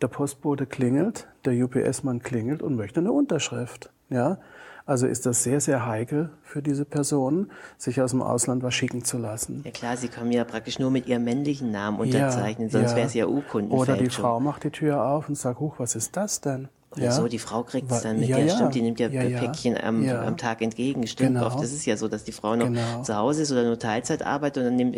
der 0.02 0.10
Postbote 0.10 0.66
klingelt, 0.66 1.28
der 1.46 1.54
UPS-Mann 1.64 2.22
klingelt 2.22 2.62
und 2.62 2.76
möchte 2.76 3.00
eine 3.00 3.14
Unterschrift. 3.14 3.90
Ja, 4.10 4.38
also 4.86 5.08
ist 5.08 5.26
das 5.26 5.44
sehr, 5.44 5.62
sehr 5.62 5.86
heikel 5.86 6.30
für 6.44 6.62
diese 6.62 6.86
Personen, 6.86 7.52
sich 7.78 8.02
aus 8.02 8.12
dem 8.12 8.22
Ausland 8.22 8.64
was 8.64 8.74
schicken 8.74 9.04
zu 9.04 9.18
lassen. 9.18 9.62
Ja 9.64 9.72
klar, 9.72 9.98
sie 9.98 10.10
können 10.10 10.32
ja 10.32 10.44
praktisch 10.44 10.80
nur 10.80 10.92
mit 10.92 11.08
ihrem 11.08 11.24
männlichen 11.24 11.72
Namen 11.72 12.00
unterzeichnen, 12.00 12.68
ja, 12.68 12.80
sonst 12.80 12.92
ja. 12.92 12.98
wäre 12.98 13.08
es 13.08 13.14
ja 13.14 13.26
Urkundenfälschung. 13.26 13.96
Oder 13.96 13.98
die 13.98 14.10
Frau 14.10 14.40
macht 14.40 14.64
die 14.64 14.72
Tür 14.72 15.04
auf 15.06 15.30
und 15.30 15.36
sagt, 15.36 15.60
huch, 15.60 15.76
was 15.80 15.96
ist 15.96 16.18
das 16.18 16.42
denn? 16.42 16.68
Oder 16.96 17.06
ja. 17.06 17.12
so, 17.12 17.28
die 17.28 17.40
Frau 17.40 17.64
kriegt 17.64 17.92
es 17.92 18.02
dann 18.02 18.20
mit, 18.20 18.30
ja, 18.30 18.38
ja, 18.38 18.56
stimmt, 18.56 18.76
die 18.76 18.82
nimmt 18.82 19.00
ja, 19.00 19.08
ja 19.08 19.40
Päckchen 19.40 19.78
am, 19.82 20.08
am 20.08 20.38
Tag 20.38 20.62
entgegen, 20.62 21.08
stimmt 21.08 21.36
genau. 21.36 21.48
oft. 21.48 21.62
Ist 21.64 21.86
ja 21.86 21.98
so, 21.98 22.08
dass 22.08 22.24
die 22.24 22.32
Frau 22.32 22.56
noch 22.56 22.68
genau. 22.68 23.02
zu 23.02 23.16
Hause 23.16 23.44
ist 23.44 23.52
oder 23.52 23.64
nur 23.64 23.80
Teilzeit 23.80 24.26
arbeitet 24.26 24.64
und 24.64 24.70
dann 24.70 24.76
nimmt, 24.76 24.96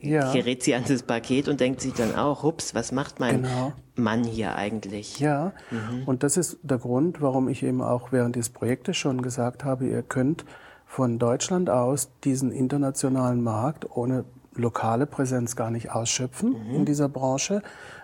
gerät 0.00 0.62
sie 0.62 0.74
an 0.74 0.84
das 0.86 1.02
Paket 1.02 1.48
und 1.48 1.60
denkt 1.60 1.80
sich 1.80 1.94
dann 1.94 2.14
auch, 2.14 2.42
hups, 2.42 2.74
was 2.74 2.92
macht 2.92 3.20
mein 3.20 3.42
genau. 3.42 3.72
Mann 3.96 4.24
hier 4.24 4.56
eigentlich? 4.56 5.18
Ja, 5.20 5.52
mhm. 5.70 6.04
und 6.06 6.22
das 6.22 6.36
ist 6.36 6.58
der 6.62 6.78
Grund, 6.78 7.20
warum 7.20 7.48
ich 7.48 7.62
eben 7.62 7.82
auch 7.82 8.12
während 8.12 8.36
des 8.36 8.50
Projektes 8.50 8.96
schon 8.96 9.22
gesagt 9.22 9.64
habe, 9.64 9.86
ihr 9.86 10.02
könnt 10.02 10.44
von 10.86 11.18
Deutschland 11.18 11.70
aus 11.70 12.08
diesen 12.24 12.50
internationalen 12.50 13.42
Markt 13.42 13.88
ohne 13.90 14.24
lokale 14.54 15.06
Präsenz 15.06 15.56
gar 15.56 15.70
nicht 15.70 15.92
ausschöpfen 15.92 16.50
mhm. 16.50 16.74
in 16.74 16.84
dieser 16.84 17.08
Branche, 17.08 17.62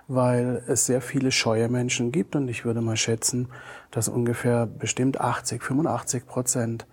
weil 0.08 0.62
es 0.66 0.86
sehr 0.86 1.00
viele 1.00 1.32
scheue 1.32 1.68
Menschen 1.68 2.12
gibt 2.12 2.36
und 2.36 2.48
ich 2.48 2.64
würde 2.64 2.80
mal 2.80 2.96
schätzen, 2.96 3.48
dass 3.90 4.08
ungefähr 4.08 4.66
bestimmt 4.66 5.20
80, 5.20 5.62
85 5.62 6.26
Prozent 6.26 6.86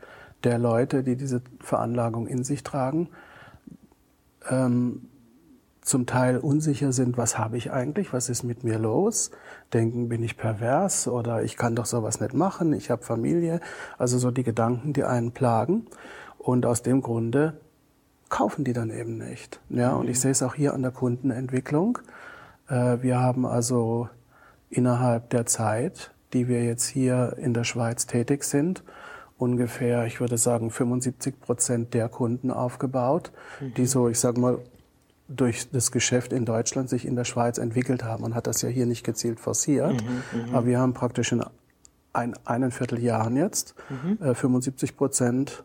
der 0.44 0.58
Leute, 0.58 1.04
die 1.04 1.16
diese 1.16 1.42
Veranlagung 1.60 2.28
in 2.28 2.44
sich 2.44 2.64
tragen, 2.64 3.10
ähm, 4.50 5.08
zum 5.82 6.06
Teil 6.06 6.38
unsicher 6.38 6.92
sind, 6.92 7.18
was 7.18 7.38
habe 7.38 7.58
ich 7.58 7.72
eigentlich, 7.72 8.14
was 8.14 8.30
ist 8.30 8.44
mit 8.44 8.64
mir 8.64 8.78
los, 8.78 9.32
denken, 9.74 10.10
bin 10.10 10.24
ich 10.24 10.38
pervers 10.38 11.08
oder 11.08 11.44
ich 11.44 11.58
kann 11.58 11.76
doch 11.76 11.86
sowas 11.86 12.20
nicht 12.20 12.34
machen, 12.34 12.72
ich 12.74 12.92
habe 12.92 13.04
Familie, 13.04 13.60
also 13.98 14.20
so 14.20 14.30
die 14.30 14.44
Gedanken, 14.44 14.94
die 14.94 15.04
einen 15.04 15.32
plagen. 15.32 15.88
Und 16.38 16.66
aus 16.66 16.82
dem 16.82 17.02
Grunde 17.02 17.60
kaufen 18.30 18.64
die 18.64 18.74
dann 18.74 18.90
eben 18.90 19.18
nicht. 19.18 19.60
Ja, 19.70 19.94
und 19.94 20.10
ich 20.10 20.20
sehe 20.20 20.32
es 20.32 20.42
auch 20.42 20.56
hier 20.56 20.74
an 20.74 20.82
der 20.82 20.92
Kundenentwicklung. 20.92 22.00
Äh, 22.72 23.04
wir 23.04 23.20
haben 23.20 23.46
also 23.46 24.10
innerhalb 24.70 25.30
der 25.30 25.46
Zeit, 25.46 26.12
die 26.34 26.48
wir 26.48 26.64
jetzt 26.64 26.88
hier 26.88 27.36
in 27.38 27.54
der 27.54 27.66
Schweiz 27.66 28.08
tätig 28.08 28.44
sind, 28.44 28.84
ungefähr, 29.38 30.06
ich 30.06 30.20
würde 30.20 30.38
sagen, 30.38 30.72
75 30.72 31.40
Prozent 31.40 31.94
der 31.94 32.08
Kunden 32.08 32.52
aufgebaut, 32.52 33.32
mhm. 33.60 33.74
die 33.74 33.86
so, 33.86 34.08
ich 34.08 34.20
sage 34.20 34.40
mal, 34.40 34.60
durch 35.28 35.70
das 35.72 35.92
Geschäft 35.92 36.34
in 36.34 36.46
Deutschland 36.46 36.90
sich 36.90 37.06
in 37.06 37.16
der 37.16 37.24
Schweiz 37.24 37.58
entwickelt 37.58 38.04
haben. 38.04 38.24
Man 38.24 38.36
hat 38.36 38.48
das 38.48 38.62
ja 38.62 38.70
hier 38.70 38.86
nicht 38.86 39.06
gezielt 39.06 39.40
forciert, 39.40 40.04
mhm, 40.04 40.50
mhm. 40.50 40.56
aber 40.56 40.66
wir 40.66 40.80
haben 40.80 40.94
praktisch 40.94 41.32
in 41.32 41.44
ein, 42.14 42.34
einen 42.46 42.72
Vierteljahren 42.72 43.38
jetzt 43.38 43.76
mhm. 43.90 44.24
äh, 44.24 44.36
75 44.36 44.98
Prozent 44.98 45.64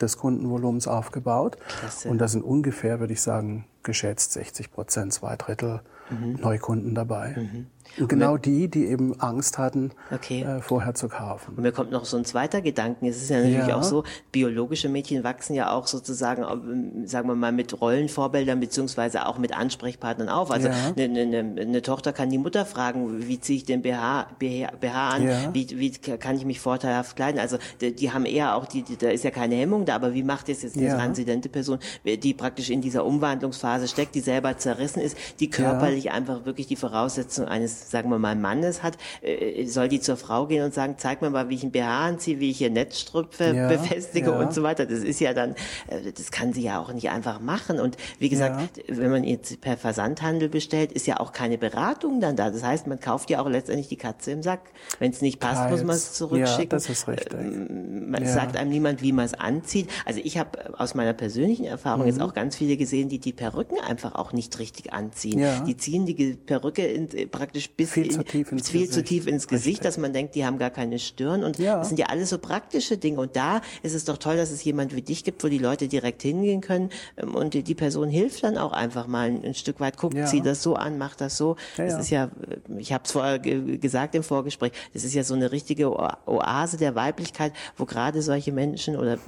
des 0.00 0.16
Kundenvolumens 0.18 0.86
aufgebaut. 0.88 1.56
Klasse. 1.80 2.08
Und 2.08 2.18
da 2.18 2.28
sind 2.28 2.42
ungefähr, 2.42 3.00
würde 3.00 3.12
ich 3.14 3.22
sagen, 3.22 3.64
geschätzt 3.82 4.32
60 4.32 4.70
Prozent, 4.70 5.12
zwei 5.12 5.36
Drittel 5.36 5.80
mhm. 6.10 6.38
Neukunden 6.40 6.94
dabei. 6.94 7.34
Mhm. 7.36 7.66
Und 7.98 8.08
genau 8.08 8.36
die, 8.36 8.68
die 8.68 8.86
eben 8.86 9.20
Angst 9.20 9.58
hatten, 9.58 9.90
okay. 10.10 10.42
äh, 10.42 10.62
vorher 10.62 10.94
zu 10.94 11.08
kaufen. 11.08 11.54
Und 11.56 11.62
mir 11.62 11.72
kommt 11.72 11.90
noch 11.90 12.04
so 12.04 12.16
ein 12.16 12.24
zweiter 12.24 12.62
Gedanken. 12.62 13.06
Es 13.06 13.20
ist 13.20 13.28
ja 13.28 13.38
natürlich 13.38 13.66
ja. 13.66 13.76
auch 13.76 13.82
so, 13.82 14.04
biologische 14.30 14.88
Mädchen 14.88 15.24
wachsen 15.24 15.54
ja 15.54 15.70
auch 15.70 15.86
sozusagen, 15.86 16.42
ähm, 16.42 17.06
sagen 17.06 17.28
wir 17.28 17.34
mal, 17.34 17.52
mit 17.52 17.78
Rollenvorbildern 17.80 18.60
beziehungsweise 18.60 19.26
auch 19.26 19.36
mit 19.36 19.54
Ansprechpartnern 19.54 20.28
auf. 20.28 20.50
Also 20.50 20.68
ja. 20.68 20.74
eine, 20.96 21.20
eine, 21.20 21.60
eine, 21.60 21.82
Tochter 21.82 22.12
kann 22.12 22.30
die 22.30 22.38
Mutter 22.38 22.64
fragen, 22.64 23.26
wie 23.26 23.40
ziehe 23.40 23.58
ich 23.58 23.64
den 23.64 23.82
BH, 23.82 24.28
BH, 24.38 24.70
BH 24.80 25.08
an, 25.08 25.26
ja. 25.26 25.52
wie, 25.52 25.68
wie 25.78 25.90
kann 25.90 26.36
ich 26.36 26.46
mich 26.46 26.60
vorteilhaft 26.60 27.16
kleiden. 27.16 27.40
Also 27.40 27.58
die, 27.80 27.94
die 27.94 28.12
haben 28.12 28.24
eher 28.24 28.54
auch, 28.54 28.64
die, 28.64 28.82
die, 28.82 28.96
da 28.96 29.10
ist 29.10 29.24
ja 29.24 29.30
keine 29.30 29.56
Hemmung 29.56 29.84
da, 29.84 29.96
aber 29.96 30.14
wie 30.14 30.22
macht 30.22 30.48
es 30.48 30.62
jetzt 30.62 30.78
eine 30.78 30.88
transidente 30.88 31.48
Person, 31.48 31.78
die 32.04 32.32
praktisch 32.32 32.70
in 32.70 32.80
dieser 32.80 33.04
Umwandlungsphase 33.04 33.71
steckt, 33.86 34.14
die 34.14 34.20
selber 34.20 34.58
zerrissen 34.58 35.00
ist, 35.00 35.16
die 35.40 35.50
körperlich 35.50 36.10
einfach 36.10 36.44
wirklich 36.44 36.66
die 36.66 36.76
Voraussetzung 36.76 37.46
eines 37.46 37.90
sagen 37.90 38.10
wir 38.10 38.18
mal, 38.18 38.34
Mannes 38.34 38.82
hat, 38.82 38.98
äh, 39.22 39.64
soll 39.66 39.88
die 39.88 40.00
zur 40.00 40.16
Frau 40.16 40.46
gehen 40.46 40.64
und 40.64 40.74
sagen, 40.74 40.94
zeig 40.98 41.22
mir 41.22 41.30
mal, 41.30 41.48
wie 41.48 41.54
ich 41.54 41.62
ein 41.62 41.70
BH 41.70 42.06
anziehe, 42.06 42.40
wie 42.40 42.50
ich 42.50 42.58
hier 42.58 42.70
Netzstrümpfe 42.70 43.54
ja, 43.54 43.68
befestige 43.68 44.30
ja. 44.30 44.38
und 44.38 44.52
so 44.52 44.62
weiter. 44.62 44.86
Das 44.86 45.00
ist 45.00 45.20
ja 45.20 45.34
dann, 45.34 45.52
äh, 45.88 46.12
das 46.16 46.30
kann 46.30 46.52
sie 46.52 46.62
ja 46.62 46.80
auch 46.80 46.92
nicht 46.92 47.10
einfach 47.10 47.40
machen. 47.40 47.80
Und 47.80 47.96
wie 48.18 48.28
gesagt, 48.28 48.78
ja. 48.78 48.96
wenn 48.96 49.10
man 49.10 49.24
jetzt 49.24 49.60
per 49.60 49.76
Versandhandel 49.76 50.48
bestellt, 50.48 50.92
ist 50.92 51.06
ja 51.06 51.20
auch 51.20 51.32
keine 51.32 51.58
Beratung 51.58 52.20
dann 52.20 52.36
da. 52.36 52.50
Das 52.50 52.62
heißt, 52.62 52.86
man 52.86 53.00
kauft 53.00 53.30
ja 53.30 53.40
auch 53.40 53.48
letztendlich 53.48 53.88
die 53.88 53.96
Katze 53.96 54.32
im 54.32 54.42
Sack. 54.42 54.60
Wenn 54.98 55.12
es 55.12 55.20
nicht 55.20 55.40
passt, 55.40 55.62
Teils. 55.62 55.70
muss 55.70 55.84
man 55.84 55.96
es 55.96 56.14
zurückschicken. 56.14 56.62
Ja, 56.62 56.66
das 56.76 56.88
ist 56.88 57.08
richtig. 57.08 57.32
Ähm, 57.38 58.10
man 58.10 58.26
sagt 58.26 58.56
einem 58.56 58.70
niemand, 58.70 59.02
wie 59.02 59.12
man 59.12 59.26
es 59.26 59.34
anzieht. 59.34 59.88
Also 60.04 60.20
ich 60.22 60.38
habe 60.38 60.78
aus 60.78 60.94
meiner 60.94 61.12
persönlichen 61.12 61.64
Erfahrung 61.64 62.02
mhm. 62.02 62.08
jetzt 62.08 62.20
auch 62.20 62.34
ganz 62.34 62.56
viele 62.56 62.76
gesehen, 62.76 63.08
die 63.08 63.18
die 63.18 63.32
Perücken 63.62 63.84
einfach 63.84 64.14
auch 64.14 64.32
nicht 64.32 64.58
richtig 64.58 64.92
anziehen. 64.92 65.64
Die 65.66 65.76
ziehen 65.76 66.06
die 66.06 66.34
Perücke 66.34 66.86
in, 66.86 67.08
praktisch 67.30 67.70
bis 67.70 67.92
viel, 67.92 68.10
zu 68.10 68.24
tief, 68.24 68.52
ins 68.52 68.68
viel 68.68 68.80
Gesicht. 68.82 68.94
zu 68.94 69.04
tief 69.04 69.26
ins 69.26 69.48
Gesicht, 69.48 69.66
Richtig. 69.66 69.84
dass 69.84 69.98
man 69.98 70.12
denkt, 70.12 70.34
die 70.34 70.44
haben 70.44 70.58
gar 70.58 70.70
keine 70.70 70.98
Stirn. 70.98 71.44
Und 71.44 71.58
ja. 71.58 71.78
das 71.78 71.88
sind 71.88 71.98
ja 71.98 72.06
alles 72.06 72.30
so 72.30 72.38
praktische 72.38 72.96
Dinge. 72.96 73.20
Und 73.20 73.36
da 73.36 73.60
ist 73.82 73.94
es 73.94 74.04
doch 74.04 74.18
toll, 74.18 74.36
dass 74.36 74.50
es 74.50 74.62
jemand 74.64 74.94
wie 74.94 75.02
dich 75.02 75.24
gibt, 75.24 75.42
wo 75.44 75.48
die 75.48 75.58
Leute 75.58 75.88
direkt 75.88 76.22
hingehen 76.22 76.60
können 76.60 76.90
ähm, 77.16 77.34
und 77.34 77.54
die, 77.54 77.74
Person 77.74 78.10
hilft 78.10 78.44
dann 78.44 78.58
auch 78.58 78.72
einfach 78.72 79.06
mal 79.06 79.28
ein, 79.28 79.54
Stück 79.54 79.80
weit. 79.80 79.96
Guckt, 79.96 80.14
ja. 80.14 80.26
zieh 80.26 80.40
das 80.40 80.62
so 80.62 80.74
an, 80.74 80.98
macht 80.98 81.20
das 81.20 81.36
so. 81.36 81.56
Ja, 81.76 81.86
das 81.86 81.98
ist 81.98 82.10
ja, 82.10 82.30
ich 82.78 82.92
habe 82.92 83.04
es 83.04 83.12
vorher 83.12 83.38
gesagt 83.38 84.14
im 84.14 84.22
Vorgespräch, 84.22 84.72
das 84.92 85.04
ist 85.04 85.14
ja 85.14 85.24
so 85.24 85.34
eine 85.34 85.52
richtige 85.52 85.90
Oase 85.90 86.76
der 86.76 86.94
Weiblichkeit, 86.94 87.52
wo 87.76 87.84
gerade 87.84 88.22
solche 88.22 88.52
Menschen 88.52 88.96
oder 88.96 89.18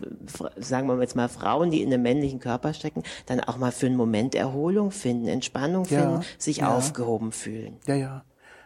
sagen 0.56 0.88
wir 0.88 1.00
jetzt 1.00 1.16
mal 1.16 1.28
Frauen, 1.28 1.70
die 1.70 1.82
in 1.82 1.92
einem 1.92 2.02
männlichen 2.02 2.38
Körper 2.38 2.74
stecken, 2.74 3.02
dann 3.26 3.40
auch 3.40 3.56
mal 3.56 3.72
für 3.72 3.86
einen 3.86 3.96
Moment 3.96 4.23
Erholung 4.32 4.90
finden, 4.90 5.26
Entspannung 5.26 5.84
finden, 5.84 6.20
sich 6.38 6.64
aufgehoben 6.64 7.32
fühlen. 7.32 7.76
Ja, 7.86 7.94
ja 7.94 8.24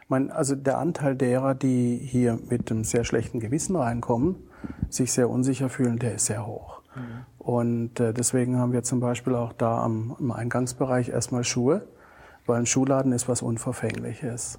mein, 0.09 0.31
also 0.31 0.55
der 0.55 0.79
Anteil 0.79 1.15
derer, 1.15 1.55
die 1.55 1.97
hier 1.97 2.39
mit 2.49 2.71
einem 2.71 2.85
sehr 2.85 3.05
schlechten 3.05 3.41
Gewissen 3.41 3.77
reinkommen, 3.77 4.37
sich 4.89 5.13
sehr 5.13 5.31
unsicher 5.31 5.69
fühlen, 5.69 5.99
der 5.99 6.15
ist 6.15 6.27
sehr 6.27 6.47
hoch. 6.47 6.81
Mhm. 6.97 7.27
Und 7.39 8.01
äh, 8.01 8.13
deswegen 8.13 8.59
haben 8.59 8.73
wir 8.73 8.83
zum 8.83 9.01
Beispiel 9.01 9.35
auch 9.35 9.53
da 9.53 9.83
am, 9.83 10.17
im 10.19 10.33
Eingangsbereich 10.33 11.11
erstmal 11.11 11.45
Schuhe, 11.45 11.87
weil 12.47 12.59
ein 12.59 12.67
Schuhladen 12.67 13.13
ist 13.13 13.29
was 13.29 13.43
Unverfängliches. 13.43 14.59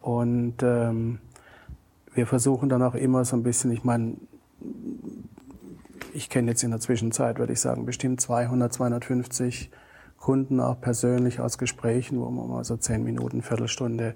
Und 0.00 0.56
ähm, 0.62 1.20
wir 2.12 2.26
versuchen 2.26 2.68
dann 2.68 2.82
auch 2.82 2.94
immer 2.94 3.24
so 3.24 3.36
ein 3.36 3.44
bisschen, 3.44 3.70
ich 3.70 3.84
meine, 3.84 4.16
ich 6.12 6.28
kenne 6.28 6.50
jetzt 6.50 6.62
in 6.62 6.72
der 6.72 6.80
Zwischenzeit, 6.80 7.38
würde 7.38 7.52
ich 7.52 7.60
sagen, 7.60 7.86
bestimmt 7.86 8.20
200, 8.20 8.72
250 8.72 9.70
Kunden 10.22 10.60
auch 10.60 10.80
persönlich 10.80 11.40
aus 11.40 11.58
Gesprächen, 11.58 12.20
wo 12.20 12.30
man 12.30 12.48
mal 12.48 12.64
so 12.64 12.76
zehn 12.76 13.02
Minuten, 13.02 13.42
Viertelstunde 13.42 14.14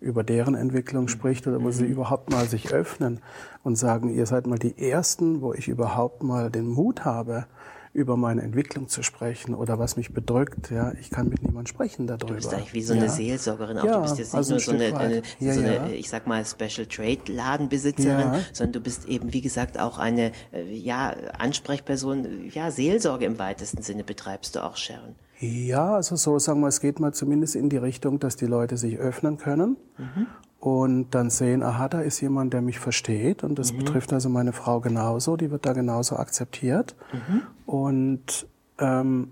über 0.00 0.22
deren 0.22 0.54
Entwicklung 0.54 1.08
spricht 1.08 1.46
oder 1.46 1.62
wo 1.62 1.70
sie 1.70 1.84
mhm. 1.84 1.92
überhaupt 1.92 2.30
mal 2.30 2.46
sich 2.46 2.74
öffnen 2.74 3.20
und 3.64 3.76
sagen, 3.76 4.14
ihr 4.14 4.26
seid 4.26 4.46
mal 4.46 4.58
die 4.58 4.78
Ersten, 4.78 5.40
wo 5.40 5.54
ich 5.54 5.68
überhaupt 5.68 6.22
mal 6.22 6.50
den 6.50 6.68
Mut 6.68 7.06
habe, 7.06 7.46
über 7.94 8.18
meine 8.18 8.42
Entwicklung 8.42 8.88
zu 8.88 9.02
sprechen 9.02 9.54
oder 9.54 9.78
was 9.78 9.96
mich 9.96 10.12
bedrückt. 10.12 10.70
Ja, 10.70 10.92
ich 11.00 11.08
kann 11.08 11.30
mit 11.30 11.42
niemandem 11.42 11.68
sprechen 11.68 12.06
darüber. 12.06 12.26
Du 12.26 12.34
bist 12.34 12.52
eigentlich 12.52 12.74
wie 12.74 12.82
so 12.82 12.92
eine 12.92 13.06
ja. 13.06 13.10
Seelsorgerin. 13.10 13.78
Auch 13.78 13.84
ja, 13.84 13.94
du 13.94 14.02
bist 14.02 14.18
jetzt 14.18 14.34
nicht 14.34 14.34
also 14.34 14.50
nur 14.52 14.60
so 14.60 14.72
eine, 14.72 14.94
eine, 14.94 15.22
ja, 15.38 15.54
so 15.54 15.60
eine, 15.60 15.94
ich 15.94 16.10
sag 16.10 16.26
mal, 16.26 16.44
Special 16.44 16.86
Trade 16.86 17.32
Ladenbesitzerin, 17.32 18.44
sondern 18.52 18.72
du 18.74 18.80
bist 18.80 19.06
eben, 19.06 19.32
wie 19.32 19.40
gesagt, 19.40 19.80
auch 19.80 19.96
eine, 19.96 20.32
äh, 20.52 20.70
ja, 20.70 21.14
Ansprechperson, 21.38 22.50
ja, 22.52 22.70
Seelsorge 22.70 23.24
im 23.24 23.38
weitesten 23.38 23.80
Sinne 23.80 24.04
betreibst 24.04 24.54
du 24.56 24.62
auch, 24.62 24.76
Sharon. 24.76 25.14
Ja, 25.38 25.94
also 25.94 26.16
so 26.16 26.38
sagen 26.38 26.60
wir, 26.60 26.68
es 26.68 26.80
geht 26.80 26.98
mal 26.98 27.12
zumindest 27.12 27.56
in 27.56 27.68
die 27.68 27.76
Richtung, 27.76 28.18
dass 28.18 28.36
die 28.36 28.46
Leute 28.46 28.76
sich 28.76 28.98
öffnen 28.98 29.36
können 29.36 29.76
mhm. 29.98 30.26
und 30.60 31.10
dann 31.14 31.28
sehen, 31.28 31.62
aha, 31.62 31.88
da 31.88 32.00
ist 32.00 32.20
jemand, 32.20 32.54
der 32.54 32.62
mich 32.62 32.78
versteht 32.78 33.44
und 33.44 33.58
das 33.58 33.72
mhm. 33.72 33.78
betrifft 33.78 34.12
also 34.12 34.30
meine 34.30 34.52
Frau 34.52 34.80
genauso, 34.80 35.36
die 35.36 35.50
wird 35.50 35.66
da 35.66 35.74
genauso 35.74 36.16
akzeptiert 36.16 36.96
mhm. 37.12 37.42
und 37.66 38.46
ähm, 38.78 39.30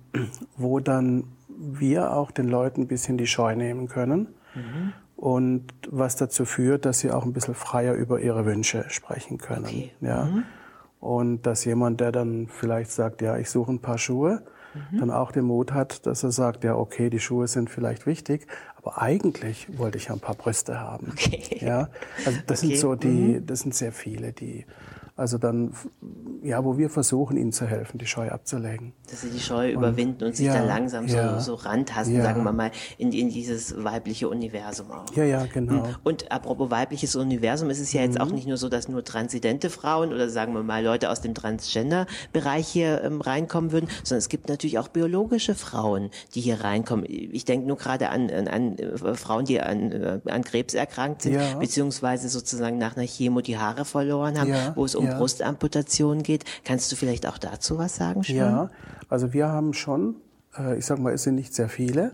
wo 0.57 0.79
dann 0.79 1.25
wir 1.49 2.13
auch 2.13 2.31
den 2.31 2.49
Leuten 2.49 2.83
ein 2.83 2.89
bisschen 2.89 3.17
die 3.17 3.27
Scheu 3.27 3.55
nehmen 3.57 3.89
können 3.89 4.29
mhm. 4.55 4.93
und 5.17 5.65
was 5.89 6.17
dazu 6.17 6.45
führt, 6.45 6.85
dass 6.85 6.99
sie 6.99 7.13
auch 7.13 7.25
ein 7.25 7.33
bisschen 7.33 7.55
freier 7.55 7.95
über 7.95 8.21
ihre 8.21 8.45
Wünsche 8.45 8.85
sprechen 8.89 9.39
können. 9.39 9.65
Okay. 9.65 9.93
Ja. 10.01 10.25
Mhm. 10.27 10.45
Und 11.01 11.43
dass 11.43 11.65
jemand, 11.67 12.01
der 12.01 12.13
dann 12.13 12.49
vielleicht 12.49 12.91
sagt, 12.91 13.21
ja, 13.21 13.37
ich 13.37 13.51
suche 13.51 13.73
ein 13.73 13.81
paar 13.81 13.99
Schuhe, 13.99 14.43
dann 14.99 15.11
auch 15.11 15.33
den 15.33 15.45
Mut 15.45 15.73
hat, 15.73 16.07
dass 16.07 16.23
er 16.23 16.33
sagt, 16.33 16.65
ja, 16.65 16.75
okay, 16.75 17.11
die 17.11 17.21
Schuhe 17.21 17.47
sind 17.47 17.71
vielleicht 17.71 18.07
wichtig, 18.07 18.47
aber 18.85 19.01
eigentlich 19.01 19.79
wollte 19.79 19.97
ich 19.97 20.07
ja 20.07 20.13
ein 20.13 20.21
paar 20.21 20.35
Brüste 20.35 20.79
haben. 20.79 21.13
Okay. 21.13 21.59
Ja, 21.61 21.89
also 22.27 22.39
das 22.47 22.63
okay. 22.63 22.69
sind 22.69 22.79
so 22.79 22.95
die, 22.95 23.09
mhm. 23.09 23.47
das 23.47 23.61
sind 23.61 23.75
sehr 23.75 23.93
viele, 23.93 24.33
die 24.33 24.67
also 25.17 25.39
dann, 25.39 25.73
ja, 26.43 26.65
wo 26.65 26.77
wir 26.77 26.91
versuchen, 26.91 27.37
ihnen 27.37 27.53
zu 27.53 27.67
helfen, 27.67 27.99
die 27.99 28.07
Scheu 28.07 28.31
abzulegen. 28.31 28.95
Dass 29.09 29.21
sie 29.21 29.31
die 29.31 29.39
Scheu 29.39 29.69
und, 29.69 29.75
überwinden 29.75 30.25
und 30.25 30.35
sich 30.35 30.47
ja, 30.47 30.55
dann 30.55 30.67
langsam 30.67 31.07
ja, 31.07 31.39
so, 31.39 31.53
so 31.53 31.55
rantasten, 31.55 32.17
ja. 32.17 32.23
sagen 32.25 32.43
wir 32.43 32.53
mal, 32.53 32.73
in, 32.99 33.13
in 33.13 33.29
dieses 33.29 33.85
weibliche 33.85 34.29
Universum 34.29 34.91
auch. 34.91 35.15
Ja, 35.15 35.23
ja, 35.23 35.47
genau. 35.47 35.87
Hm. 35.87 35.95
Und 36.03 36.33
apropos 36.33 36.69
weibliches 36.73 37.15
Universum, 37.15 37.71
ist 37.71 37.79
es 37.79 37.93
ja 37.93 38.01
jetzt 38.01 38.17
mhm. 38.17 38.23
auch 38.23 38.33
nicht 38.33 38.49
nur 38.49 38.57
so, 38.57 38.69
dass 38.69 38.89
nur 38.89 39.05
transidente 39.05 39.71
Frauen 39.71 40.13
oder 40.13 40.29
sagen 40.29 40.53
wir 40.53 40.65
mal 40.65 40.83
Leute 40.83 41.11
aus 41.11 41.21
dem 41.21 41.35
Transgender-Bereich 41.35 42.67
hier 42.67 43.05
ähm, 43.05 43.21
reinkommen 43.21 43.71
würden, 43.71 43.89
sondern 44.03 44.19
es 44.19 44.29
gibt 44.29 44.49
natürlich 44.49 44.81
auch 44.81 44.89
biologische 44.89 45.55
Frauen, 45.55 46.11
die 46.35 46.41
hier 46.41 46.63
reinkommen. 46.63 47.07
Ich 47.09 47.45
denke 47.45 47.69
nur 47.69 47.77
gerade 47.77 48.09
an, 48.09 48.31
an, 48.31 48.49
an 48.49 48.74
äh, 48.79 49.15
Frauen, 49.15 49.45
die 49.45 49.61
an, 49.61 49.93
äh, 49.93 50.21
an 50.27 50.45
Krebs 50.45 50.75
erkrankt 50.75 51.23
sind, 51.23 51.39
beziehungsweise 51.59 52.29
sozusagen 52.29 52.79
nach 52.79 52.97
einer 52.97 53.07
Chemo 53.07 53.41
die 53.41 53.59
Haare 53.59 53.85
verloren 53.85 54.39
haben, 54.39 54.53
wo 54.75 54.85
es 54.85 54.95
um 54.95 55.07
ja. 55.07 55.19
Brustamputation 55.19 56.23
geht. 56.23 56.45
Kannst 56.65 56.91
du 56.93 56.97
vielleicht 56.97 57.27
auch 57.27 57.39
dazu 57.39 57.79
was 57.79 57.97
sagen? 57.97 58.25
Schon? 58.25 58.37
Ja, 58.37 58.71
also 59.09 59.33
wir 59.33 59.49
haben 59.49 59.75
schon, 59.75 60.17
äh, 60.59 60.79
ich 60.79 60.87
sag 60.87 60.99
mal, 60.99 61.13
es 61.13 61.23
sind 61.23 61.35
nicht 61.37 61.55
sehr 61.55 61.69
viele, 61.69 62.13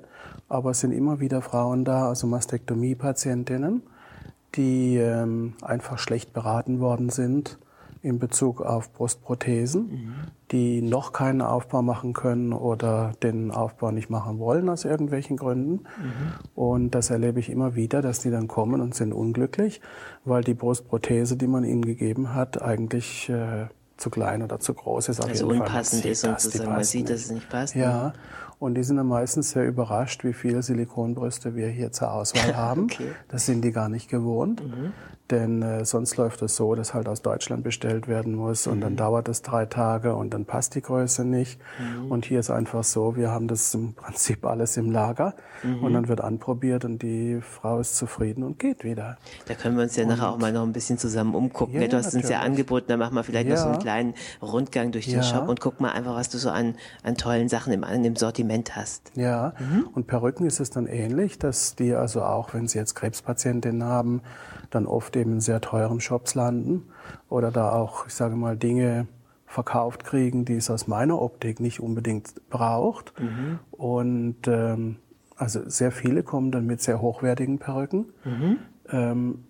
aber 0.49 0.71
es 0.71 0.81
sind 0.81 0.93
immer 0.93 1.21
wieder 1.21 1.43
Frauen 1.43 1.85
da, 1.85 2.09
also 2.09 2.27
Mastektomie-Patientinnen, 2.27 3.83
die 4.55 4.97
ähm, 4.97 5.55
einfach 5.63 5.99
schlecht 5.99 6.33
beraten 6.33 6.81
worden 6.81 7.11
sind 7.11 7.59
in 8.03 8.19
Bezug 8.19 8.63
auf 8.63 8.93
Brustprothesen, 8.93 9.83
mhm. 9.83 10.15
die 10.51 10.81
noch 10.81 11.13
keinen 11.13 11.43
Aufbau 11.43 11.83
machen 11.83 12.13
können 12.15 12.53
oder 12.53 13.13
den 13.23 13.51
Aufbau 13.51 13.91
nicht 13.91 14.09
machen 14.09 14.39
wollen 14.39 14.69
aus 14.69 14.85
irgendwelchen 14.85 15.37
Gründen. 15.37 15.73
Mhm. 15.73 16.33
Und 16.55 16.95
das 16.95 17.11
erlebe 17.11 17.41
ich 17.41 17.51
immer 17.51 17.75
wieder, 17.75 18.01
dass 18.01 18.21
die 18.21 18.31
dann 18.31 18.49
kommen 18.49 18.81
und 18.81 18.95
sind 18.95 19.13
unglücklich, 19.13 19.81
weil 20.25 20.43
die 20.43 20.55
Brustprothese, 20.55 21.37
die 21.37 21.47
man 21.47 21.65
ihnen 21.65 21.83
gegeben 21.83 22.35
hat, 22.35 22.63
eigentlich 22.63 23.29
äh, 23.29 23.67
zu 23.99 24.11
klein 24.11 24.43
oder 24.43 24.59
zu 24.59 24.73
groß 24.75 25.11
ist. 25.11 25.23
also 25.23 25.49
unpassend 25.49 26.07
ist 26.07 26.23
sozusagen, 26.23 26.71
man 26.71 26.85
sieht, 26.85 27.11
dass 27.11 27.21
es 27.21 27.31
nicht 27.31 27.49
passt. 27.51 27.75
Ja, 27.75 28.05
ne? 28.05 28.13
Und 28.61 28.75
die 28.75 28.85
sind 28.85 28.99
dann 28.99 29.09
meistens 29.09 29.51
sehr 29.51 29.67
überrascht, 29.67 30.23
wie 30.23 30.35
viele 30.35 30.63
Silikonbrüste 30.63 31.57
wir 31.57 31.69
hier 31.69 31.91
zur 31.91 32.13
Auswahl 32.13 32.57
haben. 32.57 32.85
okay. 32.85 33.09
Das 33.29 33.47
sind 33.47 33.63
die 33.63 33.73
gar 33.73 33.89
nicht 33.89 34.09
gewohnt. 34.09 34.63
Mhm. 34.63 34.93
Denn 35.31 35.63
äh, 35.63 35.85
sonst 35.85 36.17
läuft 36.17 36.43
es 36.43 36.57
so, 36.57 36.75
dass 36.75 36.93
halt 36.93 37.09
aus 37.09 37.23
Deutschland 37.23 37.63
bestellt 37.63 38.09
werden 38.09 38.35
muss 38.35 38.67
und 38.67 38.79
mhm. 38.79 38.81
dann 38.81 38.97
dauert 38.97 39.29
es 39.29 39.43
drei 39.43 39.65
Tage 39.65 40.17
und 40.17 40.35
dann 40.35 40.45
passt 40.45 40.75
die 40.75 40.83
Größe 40.83 41.25
nicht. 41.25 41.61
Mhm. 41.79 42.11
Und 42.11 42.25
hier 42.25 42.41
ist 42.41 42.51
einfach 42.51 42.83
so, 42.83 43.17
wir 43.17 43.31
haben 43.31 43.47
das 43.47 43.73
im 43.75 43.95
Prinzip 43.95 44.45
alles 44.45 44.77
im 44.77 44.91
Lager 44.91 45.35
mhm. 45.63 45.85
und 45.85 45.95
dann 45.95 46.09
wird 46.09 46.21
anprobiert 46.21 46.85
und 46.85 47.01
die 47.03 47.41
Frau 47.41 47.79
ist 47.79 47.97
zufrieden 47.97 48.43
und 48.43 48.59
geht 48.59 48.83
wieder. 48.83 49.19
Da 49.47 49.55
können 49.55 49.77
wir 49.77 49.85
uns 49.85 49.95
ja 49.95 50.03
und 50.03 50.11
nachher 50.11 50.31
auch 50.31 50.39
mal 50.39 50.53
noch 50.53 50.65
ein 50.65 50.73
bisschen 50.73 50.99
zusammen 50.99 51.35
umgucken. 51.35 51.81
Ja, 51.81 51.87
du 51.87 51.97
hast 51.97 52.07
natürlich. 52.07 52.25
uns 52.25 52.31
ja 52.33 52.41
angeboten, 52.41 52.87
dann 52.89 52.99
machen 52.99 53.15
wir 53.15 53.23
vielleicht 53.23 53.49
ja. 53.49 53.55
noch 53.55 53.63
so 53.63 53.69
einen 53.69 53.79
kleinen 53.79 54.15
Rundgang 54.43 54.91
durch 54.91 55.07
den. 55.07 55.21
Shop 55.21 55.49
und 55.49 55.61
guck 55.61 55.81
mal 55.81 55.91
einfach, 55.91 56.17
was 56.17 56.31
du 56.31 56.39
so 56.39 56.49
an, 56.49 56.75
an 57.03 57.15
tollen 57.15 57.51
Sachen 57.51 57.75
im, 57.75 57.85
im 57.85 58.17
Sortiment 58.17 58.50
hast. 58.77 59.13
Ja, 59.15 59.55
mhm. 59.59 59.89
und 59.95 60.07
Perücken 60.07 60.47
ist 60.47 60.61
es 60.61 60.71
dann 60.71 60.87
ähnlich, 60.87 61.39
dass 61.39 61.77
die 61.77 61.95
also 61.95 62.23
auch, 62.23 62.55
wenn 62.55 62.69
sie 62.69 62.79
jetzt 62.79 62.95
Krebspatientinnen 62.95 63.85
haben, 63.85 64.23
dann 64.71 64.87
oft 64.87 65.17
eben 65.17 65.35
in 65.35 65.41
sehr 65.41 65.61
teuren 65.61 66.01
Shops 66.01 66.35
landen 66.35 66.85
oder 67.29 67.51
da 67.51 67.73
auch, 67.73 68.07
ich 68.07 68.15
sage 68.15 68.37
mal, 68.37 68.57
Dinge 68.57 69.07
verkauft 69.47 70.05
kriegen, 70.05 70.45
die 70.45 70.55
es 70.55 70.71
aus 70.71 70.87
meiner 70.87 71.21
Optik 71.21 71.59
nicht 71.59 71.81
unbedingt 71.81 72.49
braucht. 72.51 73.13
Mhm. 73.19 73.59
Und 73.73 74.47
ähm, 74.47 74.97
also 75.37 75.69
sehr 75.69 75.91
viele 75.91 76.23
kommen 76.23 76.53
dann 76.53 76.67
mit 76.67 76.81
sehr 76.81 77.01
hochwertigen 77.01 77.59
Perücken. 77.59 78.13
Mhm. 78.25 78.57
Ähm, 78.91 79.45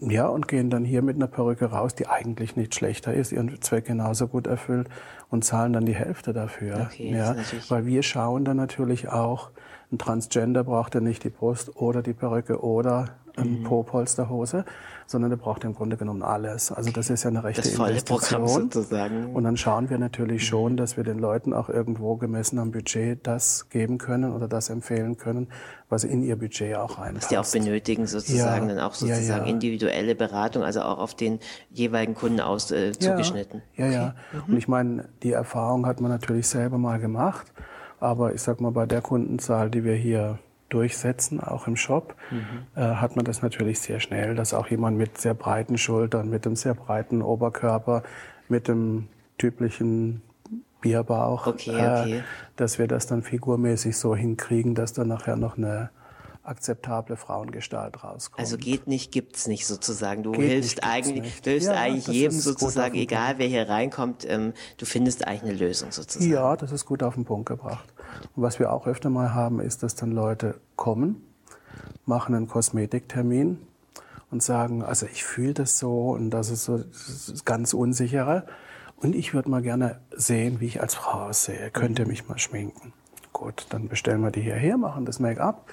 ja, 0.00 0.26
und 0.26 0.48
gehen 0.48 0.70
dann 0.70 0.84
hier 0.84 1.02
mit 1.02 1.16
einer 1.16 1.26
Perücke 1.26 1.66
raus, 1.66 1.94
die 1.94 2.06
eigentlich 2.06 2.56
nicht 2.56 2.74
schlechter 2.74 3.12
ist, 3.12 3.32
ihren 3.32 3.60
Zweck 3.60 3.86
genauso 3.86 4.28
gut 4.28 4.46
erfüllt 4.46 4.88
und 5.28 5.44
zahlen 5.44 5.72
dann 5.72 5.84
die 5.84 5.94
Hälfte 5.94 6.32
dafür. 6.32 6.88
Okay, 6.90 7.12
ja, 7.12 7.36
weil 7.68 7.86
wir 7.86 8.02
schauen 8.02 8.44
dann 8.44 8.56
natürlich 8.56 9.08
auch, 9.08 9.50
ein 9.92 9.98
Transgender 9.98 10.64
braucht 10.64 10.94
ja 10.94 11.00
nicht 11.00 11.24
die 11.24 11.30
Brust 11.30 11.76
oder 11.76 12.02
die 12.02 12.12
Perücke 12.12 12.62
oder 12.62 13.16
ein 13.36 13.60
mhm. 13.60 13.64
Po-Polsterhose, 13.64 14.64
sondern 15.06 15.30
der 15.30 15.36
braucht 15.36 15.64
im 15.64 15.74
Grunde 15.74 15.96
genommen 15.96 16.22
alles. 16.22 16.70
Also 16.70 16.90
das 16.90 17.10
ist 17.10 17.24
ja 17.24 17.30
eine 17.30 17.42
rechte 17.42 17.62
das 17.62 17.72
volle 17.72 17.90
Investition. 17.90 18.44
Programm 18.44 18.70
sozusagen. 18.70 19.34
Und 19.34 19.44
dann 19.44 19.56
schauen 19.56 19.90
wir 19.90 19.98
natürlich 19.98 20.46
schon, 20.46 20.76
dass 20.76 20.96
wir 20.96 21.04
den 21.04 21.18
Leuten 21.18 21.52
auch 21.52 21.68
irgendwo 21.68 22.16
gemessen 22.16 22.58
am 22.58 22.70
Budget 22.70 23.26
das 23.26 23.68
geben 23.70 23.98
können 23.98 24.32
oder 24.32 24.46
das 24.46 24.70
empfehlen 24.70 25.16
können, 25.16 25.48
was 25.88 26.04
in 26.04 26.22
ihr 26.22 26.36
Budget 26.36 26.76
auch 26.76 26.98
reinpasst. 26.98 27.24
Was 27.24 27.28
die 27.28 27.38
auch 27.38 27.64
benötigen 27.64 28.06
sozusagen, 28.06 28.68
ja, 28.68 28.74
dann 28.74 28.84
auch 28.84 28.94
sozusagen 28.94 29.26
ja, 29.26 29.36
ja. 29.38 29.44
individuelle 29.44 30.14
Beratung, 30.14 30.62
also 30.62 30.82
auch 30.82 30.98
auf 30.98 31.14
den 31.14 31.40
jeweiligen 31.70 32.14
Kunden 32.14 32.40
aus 32.40 32.70
äh, 32.70 32.92
zugeschnitten. 32.92 33.62
Ja, 33.76 33.86
okay. 33.86 33.94
ja. 33.94 34.14
Mhm. 34.32 34.52
Und 34.52 34.58
ich 34.58 34.68
meine, 34.68 35.08
die 35.22 35.32
Erfahrung 35.32 35.86
hat 35.86 36.00
man 36.00 36.10
natürlich 36.10 36.46
selber 36.46 36.78
mal 36.78 36.98
gemacht. 37.00 37.52
Aber 38.00 38.32
ich 38.34 38.40
sag 38.40 38.60
mal, 38.62 38.72
bei 38.72 38.86
der 38.86 39.02
Kundenzahl, 39.02 39.70
die 39.70 39.84
wir 39.84 39.94
hier 39.94 40.38
durchsetzen, 40.70 41.40
auch 41.40 41.66
im 41.66 41.76
Shop, 41.76 42.14
mhm. 42.30 42.66
äh, 42.74 42.80
hat 42.80 43.16
man 43.16 43.24
das 43.24 43.42
natürlich 43.42 43.80
sehr 43.80 44.00
schnell, 44.00 44.34
dass 44.34 44.54
auch 44.54 44.68
jemand 44.68 44.96
mit 44.96 45.18
sehr 45.18 45.34
breiten 45.34 45.76
Schultern, 45.76 46.30
mit 46.30 46.46
einem 46.46 46.56
sehr 46.56 46.74
breiten 46.74 47.22
Oberkörper, 47.22 48.02
mit 48.48 48.68
dem 48.68 49.08
typischen 49.38 50.22
Bierbauch, 50.80 51.46
okay, 51.46 51.70
okay. 51.70 52.18
Äh, 52.18 52.22
dass 52.56 52.78
wir 52.78 52.88
das 52.88 53.06
dann 53.06 53.22
figurmäßig 53.22 53.96
so 53.96 54.16
hinkriegen, 54.16 54.74
dass 54.74 54.92
dann 54.92 55.08
nachher 55.08 55.36
noch 55.36 55.58
eine 55.58 55.90
akzeptable 56.42 57.16
Frauengestalt 57.16 58.02
rauskommt. 58.02 58.40
Also 58.40 58.56
geht 58.56 58.86
nicht, 58.86 59.12
gibt's 59.12 59.46
nicht 59.46 59.66
sozusagen. 59.66 60.22
Du 60.22 60.32
geht 60.32 60.42
hilfst 60.42 60.76
nicht, 60.76 60.84
eigentlich, 60.84 61.22
nicht. 61.22 61.46
du 61.46 61.50
hilfst 61.50 61.68
ja, 61.68 61.74
eigentlich 61.74 62.06
jedem 62.08 62.38
sozusagen, 62.38 62.94
egal 62.94 63.34
wer 63.36 63.46
hier 63.46 63.68
reinkommt, 63.68 64.26
ähm, 64.28 64.54
du 64.78 64.86
findest 64.86 65.26
eigentlich 65.26 65.50
eine 65.50 65.60
Lösung 65.60 65.92
sozusagen. 65.92 66.30
Ja, 66.30 66.56
das 66.56 66.72
ist 66.72 66.86
gut 66.86 67.02
auf 67.02 67.14
den 67.14 67.24
Punkt 67.24 67.46
gebracht. 67.46 67.84
Und 68.34 68.42
was 68.42 68.58
wir 68.58 68.72
auch 68.72 68.86
öfter 68.86 69.10
mal 69.10 69.34
haben, 69.34 69.60
ist, 69.60 69.82
dass 69.82 69.94
dann 69.94 70.12
Leute 70.12 70.60
kommen, 70.76 71.22
machen 72.06 72.34
einen 72.34 72.48
Kosmetiktermin 72.48 73.58
und 74.30 74.42
sagen, 74.42 74.82
also 74.82 75.06
ich 75.06 75.24
fühle 75.24 75.54
das 75.54 75.78
so 75.78 76.10
und 76.10 76.30
das 76.30 76.50
ist 76.50 76.64
so 76.64 76.78
das 76.78 77.28
ist 77.28 77.44
ganz 77.44 77.74
unsichere. 77.74 78.46
Und 78.96 79.14
ich 79.14 79.32
würde 79.32 79.50
mal 79.50 79.62
gerne 79.62 79.98
sehen, 80.14 80.60
wie 80.60 80.66
ich 80.66 80.80
als 80.80 80.94
Frau 80.94 81.22
aussehe. 81.22 81.70
Könnt 81.70 81.98
ihr 81.98 82.06
mich 82.06 82.28
mal 82.28 82.38
schminken? 82.38 82.92
Gut, 83.32 83.66
dann 83.70 83.88
bestellen 83.88 84.20
wir 84.20 84.30
die 84.30 84.42
hierher, 84.42 84.76
machen 84.76 85.06
das 85.06 85.20
Make-up 85.20 85.64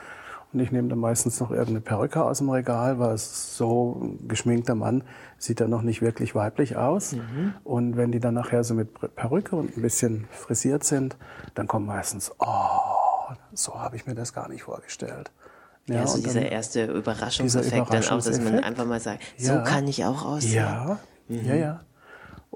und 0.54 0.60
ich 0.62 0.72
nehme 0.72 0.88
dann 0.88 1.00
meistens 1.00 1.40
noch 1.40 1.52
irgendeine 1.52 1.82
Perücke 1.82 2.24
aus 2.24 2.38
dem 2.38 2.50
Regal, 2.50 3.00
weil 3.00 3.18
so 3.18 4.00
ein 4.02 4.28
geschminkter 4.28 4.76
Mann 4.76 5.04
sieht 5.38 5.60
dann 5.60 5.70
noch 5.70 5.82
nicht 5.82 6.02
wirklich 6.02 6.36
weiblich 6.36 6.78
aus. 6.78 7.14
Mhm. 7.14 7.54
Und 7.64 7.98
wenn 7.98 8.12
die 8.12 8.20
dann 8.20 8.34
nachher 8.34 8.64
so 8.64 8.74
mit 8.74 8.90
Perücke 9.16 9.56
und 9.56 9.76
ein 9.76 9.82
bisschen 9.82 10.26
frisiert 10.32 10.84
sind, 10.84 11.18
dann 11.54 11.68
kommt 11.68 11.86
meistens, 11.86 12.32
oh, 12.40 13.34
so 13.54 13.80
habe 13.80 13.98
ich 13.98 14.08
mir 14.08 14.16
das 14.16 14.34
gar 14.34 14.48
nicht 14.48 14.64
vorgestellt. 14.64 15.32
Ja, 15.88 15.96
ja 15.96 16.08
so 16.08 16.22
dieser 16.22 16.50
erste 16.50 16.86
Überraschungseffekt 16.86 17.94
dann 17.94 18.04
auch, 18.06 18.24
dass 18.24 18.40
man 18.40 18.60
einfach 18.60 18.86
mal 18.86 19.00
sagt, 19.00 19.24
so 19.38 19.54
ja, 19.54 19.62
kann 19.62 19.88
ich 19.88 20.06
auch 20.06 20.26
aussehen. 20.26 20.56
Ja, 20.56 21.00
mhm. 21.28 21.46
ja, 21.46 21.56
ja. 21.56 21.80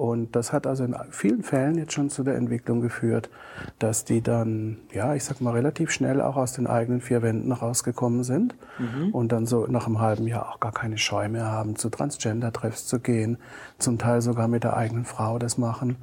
Und 0.01 0.35
das 0.35 0.51
hat 0.51 0.65
also 0.65 0.83
in 0.83 0.95
vielen 1.11 1.43
Fällen 1.43 1.77
jetzt 1.77 1.93
schon 1.93 2.09
zu 2.09 2.23
der 2.23 2.33
Entwicklung 2.33 2.81
geführt, 2.81 3.29
dass 3.77 4.03
die 4.03 4.21
dann, 4.21 4.77
ja, 4.91 5.13
ich 5.13 5.23
sag 5.23 5.41
mal, 5.41 5.53
relativ 5.53 5.91
schnell 5.91 6.21
auch 6.21 6.37
aus 6.37 6.53
den 6.53 6.65
eigenen 6.65 7.01
vier 7.01 7.21
Wänden 7.21 7.51
rausgekommen 7.51 8.23
sind 8.23 8.55
mhm. 8.79 9.13
und 9.13 9.31
dann 9.31 9.45
so 9.45 9.67
nach 9.67 9.85
einem 9.85 9.99
halben 9.99 10.25
Jahr 10.25 10.49
auch 10.49 10.59
gar 10.59 10.71
keine 10.71 10.97
Scheu 10.97 11.29
mehr 11.29 11.51
haben, 11.51 11.75
zu 11.75 11.91
Transgender-Treffs 11.91 12.87
zu 12.87 12.99
gehen, 12.99 13.37
zum 13.77 13.99
Teil 13.99 14.21
sogar 14.21 14.47
mit 14.47 14.63
der 14.63 14.75
eigenen 14.75 15.05
Frau 15.05 15.37
das 15.37 15.59
machen. 15.59 15.97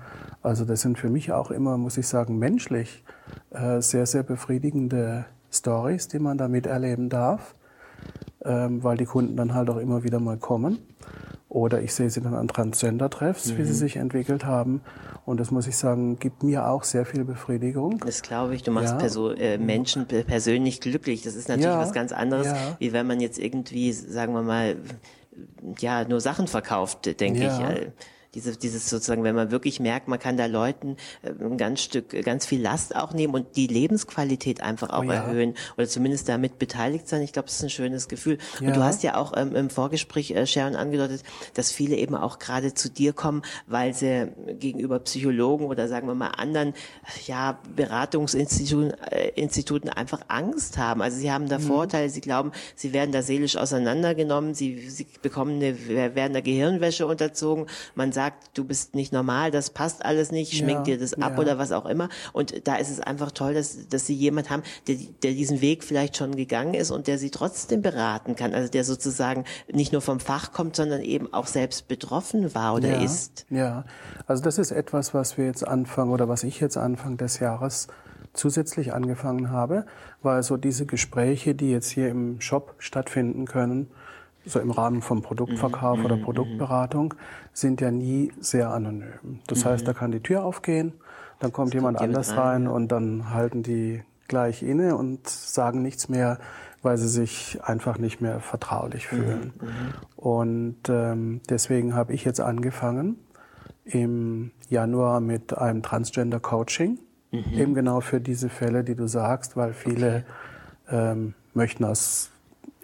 Also 0.45 0.65
das 0.65 0.81
sind 0.81 0.97
für 0.97 1.11
mich 1.11 1.33
auch 1.33 1.51
immer, 1.51 1.77
muss 1.77 1.99
ich 1.99 2.07
sagen, 2.07 2.39
menschlich 2.39 3.03
äh, 3.51 3.81
sehr, 3.81 4.07
sehr 4.07 4.23
befriedigende 4.23 5.25
Stories, 5.51 6.07
die 6.07 6.21
man 6.21 6.39
damit 6.39 6.67
erleben 6.67 7.09
darf, 7.09 7.57
ähm, 8.45 8.85
weil 8.85 8.97
die 8.97 9.07
Kunden 9.07 9.37
dann 9.37 9.55
halt 9.55 9.69
auch 9.69 9.79
immer 9.79 10.05
wieder 10.05 10.21
mal 10.21 10.37
kommen. 10.37 10.79
Oder 11.49 11.81
ich 11.81 11.95
sehe 11.95 12.11
sie 12.11 12.21
dann 12.21 12.35
an 12.35 12.47
Transgender-Treffs, 12.47 13.47
mhm. 13.47 13.59
wie 13.59 13.65
sie 13.65 13.73
mhm. 13.73 13.77
sich 13.77 13.97
entwickelt 13.97 14.45
haben. 14.45 14.83
Und 15.25 15.41
das 15.41 15.51
muss 15.51 15.67
ich 15.67 15.77
sagen, 15.77 16.19
gibt 16.19 16.43
mir 16.43 16.69
auch 16.69 16.85
sehr 16.85 17.07
viel 17.07 17.25
Befriedigung. 17.25 17.99
Das 18.05 18.23
glaube 18.23 18.55
ich. 18.55 18.63
Du 18.63 18.71
machst 18.71 18.93
ja. 18.93 18.99
Perso 18.99 19.31
äh, 19.31 19.57
Menschen 19.57 20.07
persönlich 20.07 20.81
glücklich. 20.81 21.23
Das 21.23 21.35
ist 21.35 21.49
natürlich 21.49 21.67
ja. 21.67 21.79
was 21.79 21.93
ganz 21.93 22.13
anderes, 22.13 22.49
ja. 22.49 22.77
wie 22.79 22.93
wenn 22.93 23.07
man 23.07 23.21
jetzt 23.21 23.39
irgendwie, 23.39 23.93
sagen 23.93 24.35
wir 24.35 24.43
mal, 24.43 24.77
ja, 25.79 26.05
nur 26.05 26.21
Sachen 26.21 26.49
verkauft, 26.49 27.21
denke 27.21 27.47
ich 27.47 27.95
diese, 28.35 28.57
dieses 28.57 28.89
sozusagen, 28.89 29.25
wenn 29.25 29.35
man 29.35 29.51
wirklich 29.51 29.81
merkt, 29.81 30.09
man 30.09 30.19
kann 30.19 30.37
da 30.37 30.47
Leuten 30.47 30.97
äh, 31.23 31.31
ein 31.31 31.57
ganz 31.57 31.81
Stück, 31.81 32.11
ganz 32.25 32.47
viel 32.47 32.61
Last 32.61 32.95
auch 32.95 33.13
nehmen 33.13 33.35
und 33.35 33.57
die 33.57 33.67
Lebensqualität 33.67 34.61
einfach 34.61 34.91
auch 34.91 35.05
oh 35.05 35.11
ja. 35.11 35.15
erhöhen 35.15 35.55
oder 35.77 35.89
zumindest 35.89 36.29
damit 36.29 36.59
beteiligt 36.59 37.09
sein. 37.09 37.23
Ich 37.23 37.33
glaube, 37.33 37.47
das 37.47 37.57
ist 37.57 37.63
ein 37.63 37.71
schönes 37.71 38.09
Gefühl. 38.09 38.39
Ja. 38.61 38.69
Und 38.69 38.77
du 38.77 38.83
hast 38.83 39.03
ja 39.03 39.17
auch 39.17 39.33
ähm, 39.37 39.55
im 39.57 39.71
Vorgespräch, 39.71 40.33
äh, 40.33 40.47
Sharon, 40.47 40.77
angedeutet, 40.77 41.23
dass 41.55 41.73
viele 41.73 41.97
eben 41.97 42.15
auch 42.15 42.39
gerade 42.39 42.75
zu 42.75 42.91
dir 42.91 43.13
kommen, 43.13 43.43
weil 43.67 43.95
sie 43.95 44.31
gegenüber 44.59 44.99
Psychologen 45.01 45.67
oder 45.67 45.89
sagen 45.89 46.07
wir 46.07 46.15
mal 46.15 46.29
anderen, 46.29 46.75
ja, 47.27 47.59
Beratungsinstituten 47.75 48.93
äh, 49.11 49.29
Instituten 49.37 49.89
einfach 49.89 50.21
Angst 50.29 50.77
haben. 50.77 51.01
Also 51.01 51.17
sie 51.19 51.33
haben 51.33 51.49
da 51.49 51.59
mhm. 51.59 51.63
Vorteile, 51.63 52.11
sie 52.11 52.21
glauben, 52.21 52.53
sie 52.75 52.93
werden 52.93 53.13
da 53.13 53.23
seelisch 53.23 53.57
auseinandergenommen, 53.57 54.55
sie, 54.55 54.91
sie 54.91 55.07
bekommen 55.23 55.57
eine, 55.57 56.15
werden 56.15 56.35
da 56.35 56.41
Gehirnwäsche 56.41 57.07
unterzogen. 57.07 57.67
Man 57.95 58.13
sagt, 58.19 58.59
du 58.59 58.65
bist 58.65 58.97
nicht 58.97 59.13
normal, 59.13 59.53
das 59.53 59.71
passt 59.71 60.05
alles 60.05 60.33
nicht, 60.33 60.53
schmink 60.53 60.79
ja, 60.79 60.97
dir 60.97 60.99
das 60.99 61.15
ab 61.15 61.35
ja. 61.37 61.39
oder 61.39 61.57
was 61.57 61.71
auch 61.71 61.87
immer. 61.87 62.09
Und 62.33 62.67
da 62.67 62.75
ist 62.75 62.91
es 62.91 62.99
einfach 62.99 63.31
toll, 63.31 63.55
dass, 63.55 63.87
dass 63.89 64.07
sie 64.07 64.15
jemand 64.15 64.51
haben, 64.51 64.65
der, 64.89 64.97
der 65.23 65.35
diesen 65.35 65.61
Weg 65.61 65.85
vielleicht 65.85 66.17
schon 66.17 66.35
gegangen 66.35 66.75
ist 66.75 66.91
und 66.91 67.07
der 67.07 67.17
sie 67.17 67.31
trotzdem 67.31 67.81
beraten 67.81 68.35
kann. 68.35 68.55
Also 68.55 68.69
der 68.69 68.83
sozusagen 68.83 69.45
nicht 69.73 69.93
nur 69.93 70.01
vom 70.01 70.19
Fach 70.19 70.53
kommt, 70.53 70.75
sondern 70.75 71.01
eben 71.01 71.33
auch 71.33 71.47
selbst 71.47 71.87
betroffen 71.87 72.57
war 72.57 72.75
oder 72.75 72.89
ja, 72.89 73.05
ist. 73.05 73.47
Ja, 73.51 73.85
also 74.27 74.43
das 74.43 74.59
ist 74.59 74.73
etwas, 74.73 75.15
was 75.15 75.39
wir 75.39 75.45
jetzt 75.47 75.65
anfangen 75.65 76.11
oder 76.11 76.29
was 76.29 76.43
ich 76.43 76.59
jetzt 76.59 76.77
Anfang 76.77 77.19
des 77.19 77.39
Jahres 77.39 77.87
zusätzlich 78.33 78.93
angefangen 78.93 79.53
habe, 79.53 79.87
weil 80.23 80.43
so 80.43 80.57
diese 80.57 80.87
Gespräche, 80.87 81.55
die 81.55 81.71
jetzt 81.71 81.91
hier 81.91 82.09
im 82.09 82.41
Shop 82.41 82.75
stattfinden 82.79 83.47
können, 83.47 83.89
so 84.49 84.61
im 84.61 84.71
Rahmen 84.71 85.03
vom 85.03 85.23
Produktverkauf 85.23 85.99
mhm. 85.99 86.05
oder 86.05 86.17
mhm, 86.17 86.23
Produktberatung, 86.23 87.15
sind 87.53 87.81
ja 87.81 87.91
nie 87.91 88.33
sehr 88.41 88.71
anonym. 88.71 89.41
Das 89.47 89.65
mhm. 89.65 89.69
heißt, 89.69 89.89
da 89.89 89.93
kann 89.93 90.11
die 90.11 90.21
Tür 90.21 90.45
aufgehen, 90.45 90.93
dann 91.39 91.53
kommt 91.53 91.69
das 91.69 91.75
jemand 91.75 91.99
kommt 91.99 92.09
anders 92.09 92.31
rein, 92.33 92.39
rein 92.39 92.69
und 92.69 92.89
dann 92.89 93.33
halten 93.33 93.63
die 93.63 94.03
gleich 94.27 94.63
inne 94.63 94.97
und 94.97 95.29
sagen 95.29 95.83
nichts 95.83 96.09
mehr, 96.09 96.39
weil 96.83 96.97
sie 96.97 97.09
sich 97.09 97.59
einfach 97.63 97.99
nicht 97.99 98.21
mehr 98.21 98.41
vertraulich 98.41 99.11
mhm, 99.11 99.17
fühlen. 99.17 99.53
Mhm. 99.61 99.95
Und 100.17 100.79
ähm, 100.89 101.41
deswegen 101.49 101.95
habe 101.95 102.13
ich 102.13 102.25
jetzt 102.25 102.41
angefangen, 102.41 103.17
im 103.85 104.51
Januar 104.69 105.21
mit 105.21 105.57
einem 105.57 105.83
Transgender 105.83 106.41
Coaching. 106.41 106.99
Mhm. 107.31 107.53
Eben 107.53 107.75
genau 107.75 108.01
für 108.01 108.21
diese 108.21 108.49
Fälle, 108.49 108.85
die 108.85 108.95
du 108.95 109.07
sagst, 109.07 109.57
weil 109.57 109.73
viele 109.73 110.25
okay. 110.87 111.13
ähm, 111.13 111.35
möchten 111.55 111.85
aus 111.85 112.31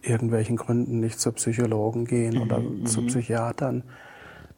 irgendwelchen 0.04 0.56
Gründen 0.56 1.00
nicht 1.00 1.20
zu 1.20 1.32
Psychologen 1.32 2.04
gehen 2.04 2.34
mhm. 2.34 2.42
oder 2.42 2.62
zu 2.84 3.02
mhm. 3.02 3.06
Psychiatern. 3.06 3.84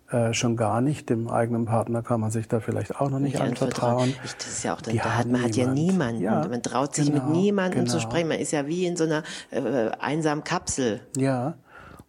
Äh, 0.08 0.34
schon 0.34 0.56
gar 0.56 0.80
nicht. 0.80 1.10
Dem 1.10 1.28
eigenen 1.28 1.64
Partner 1.64 2.00
kann 2.02 2.20
man 2.20 2.30
sich 2.30 2.46
da 2.46 2.60
vielleicht 2.60 3.00
auch 3.00 3.10
noch 3.10 3.18
nicht, 3.18 3.34
nicht 3.34 3.42
anvertrauen. 3.42 4.14
Ich, 4.24 4.34
das 4.34 4.46
ist 4.46 4.62
ja 4.62 4.74
auch, 4.74 4.80
dann, 4.80 4.96
da 4.96 5.16
hat, 5.16 5.26
man 5.26 5.42
hat 5.42 5.56
ja 5.56 5.66
niemanden. 5.66 6.22
Ja, 6.22 6.46
man 6.46 6.62
traut 6.62 6.94
sich 6.94 7.10
genau, 7.10 7.24
mit 7.24 7.36
niemandem 7.36 7.80
genau. 7.80 7.92
zu 7.92 8.00
sprechen. 8.00 8.28
Man 8.28 8.38
ist 8.38 8.52
ja 8.52 8.68
wie 8.68 8.86
in 8.86 8.96
so 8.96 9.04
einer 9.04 9.24
äh, 9.50 9.90
einsamen 9.98 10.44
Kapsel. 10.44 11.00
Ja. 11.16 11.54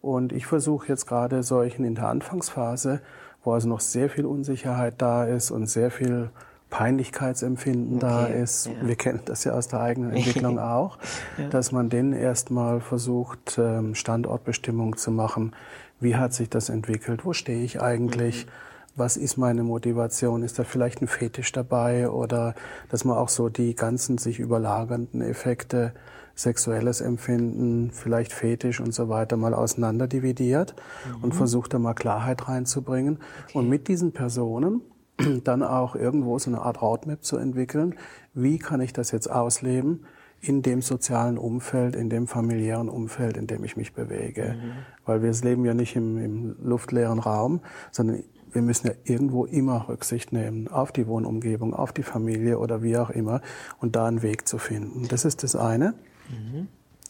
Und 0.00 0.32
ich 0.32 0.46
versuche 0.46 0.86
jetzt 0.86 1.06
gerade 1.06 1.42
solchen 1.42 1.84
in 1.84 1.96
der 1.96 2.06
Anfangsphase, 2.08 3.00
wo 3.42 3.52
also 3.52 3.68
noch 3.68 3.80
sehr 3.80 4.08
viel 4.08 4.26
Unsicherheit 4.26 4.94
da 4.98 5.24
ist 5.24 5.50
und 5.50 5.66
sehr 5.66 5.90
viel 5.90 6.30
Peinlichkeitsempfinden 6.70 7.96
okay, 7.96 8.06
da 8.06 8.26
ist. 8.26 8.66
Ja. 8.66 8.72
Wir 8.86 8.96
kennen 8.96 9.20
das 9.24 9.44
ja 9.44 9.52
aus 9.52 9.68
der 9.68 9.80
eigenen 9.80 10.12
Entwicklung 10.12 10.58
auch, 10.58 10.98
ja. 11.38 11.48
dass 11.48 11.72
man 11.72 11.88
denen 11.88 12.12
erstmal 12.12 12.80
versucht, 12.80 13.58
ähm, 13.58 13.94
Standortbestimmung 13.94 14.96
zu 14.96 15.10
machen 15.10 15.52
wie 16.00 16.16
hat 16.16 16.32
sich 16.32 16.48
das 16.48 16.68
entwickelt? 16.68 17.24
Wo 17.24 17.32
stehe 17.32 17.62
ich 17.62 17.80
eigentlich? 17.80 18.46
Mhm. 18.46 18.50
Was 18.96 19.16
ist 19.16 19.36
meine 19.36 19.62
Motivation? 19.62 20.42
Ist 20.42 20.58
da 20.58 20.64
vielleicht 20.64 21.02
ein 21.02 21.08
Fetisch 21.08 21.52
dabei? 21.52 22.10
Oder 22.10 22.54
dass 22.88 23.04
man 23.04 23.16
auch 23.16 23.28
so 23.28 23.48
die 23.48 23.74
ganzen 23.74 24.18
sich 24.18 24.38
überlagernden 24.38 25.22
Effekte, 25.22 25.92
sexuelles 26.34 27.00
Empfinden, 27.00 27.90
vielleicht 27.92 28.32
Fetisch 28.32 28.80
und 28.80 28.92
so 28.92 29.08
weiter 29.08 29.36
mal 29.36 29.54
auseinander 29.54 30.06
dividiert 30.06 30.74
mhm. 31.06 31.24
und 31.24 31.34
versucht 31.34 31.74
da 31.74 31.78
mal 31.78 31.94
Klarheit 31.94 32.48
reinzubringen. 32.48 33.18
Okay. 33.48 33.58
Und 33.58 33.68
mit 33.68 33.88
diesen 33.88 34.12
Personen 34.12 34.82
dann 35.44 35.62
auch 35.62 35.94
irgendwo 35.94 36.38
so 36.38 36.50
eine 36.50 36.62
Art 36.62 36.82
Roadmap 36.82 37.24
zu 37.24 37.36
entwickeln. 37.36 37.94
Wie 38.34 38.58
kann 38.58 38.80
ich 38.80 38.92
das 38.92 39.10
jetzt 39.10 39.30
ausleben? 39.30 40.04
in 40.40 40.62
dem 40.62 40.82
sozialen 40.82 41.36
Umfeld, 41.36 41.96
in 41.96 42.10
dem 42.10 42.26
familiären 42.26 42.88
Umfeld, 42.88 43.36
in 43.36 43.46
dem 43.46 43.64
ich 43.64 43.76
mich 43.76 43.92
bewege. 43.92 44.54
Mhm. 44.56 44.72
Weil 45.04 45.22
wir 45.22 45.32
leben 45.32 45.64
ja 45.64 45.74
nicht 45.74 45.96
im, 45.96 46.16
im 46.18 46.56
luftleeren 46.62 47.18
Raum, 47.18 47.60
sondern 47.90 48.22
wir 48.52 48.62
müssen 48.62 48.86
ja 48.86 48.94
irgendwo 49.04 49.44
immer 49.44 49.88
Rücksicht 49.88 50.32
nehmen 50.32 50.68
auf 50.68 50.92
die 50.92 51.06
Wohnumgebung, 51.06 51.74
auf 51.74 51.92
die 51.92 52.02
Familie 52.02 52.58
oder 52.58 52.82
wie 52.82 52.96
auch 52.96 53.10
immer 53.10 53.40
und 53.80 53.96
da 53.96 54.06
einen 54.06 54.22
Weg 54.22 54.46
zu 54.48 54.58
finden. 54.58 55.08
Das 55.08 55.24
ist 55.24 55.42
das 55.42 55.56
eine. 55.56 55.94
Mhm. 56.28 56.68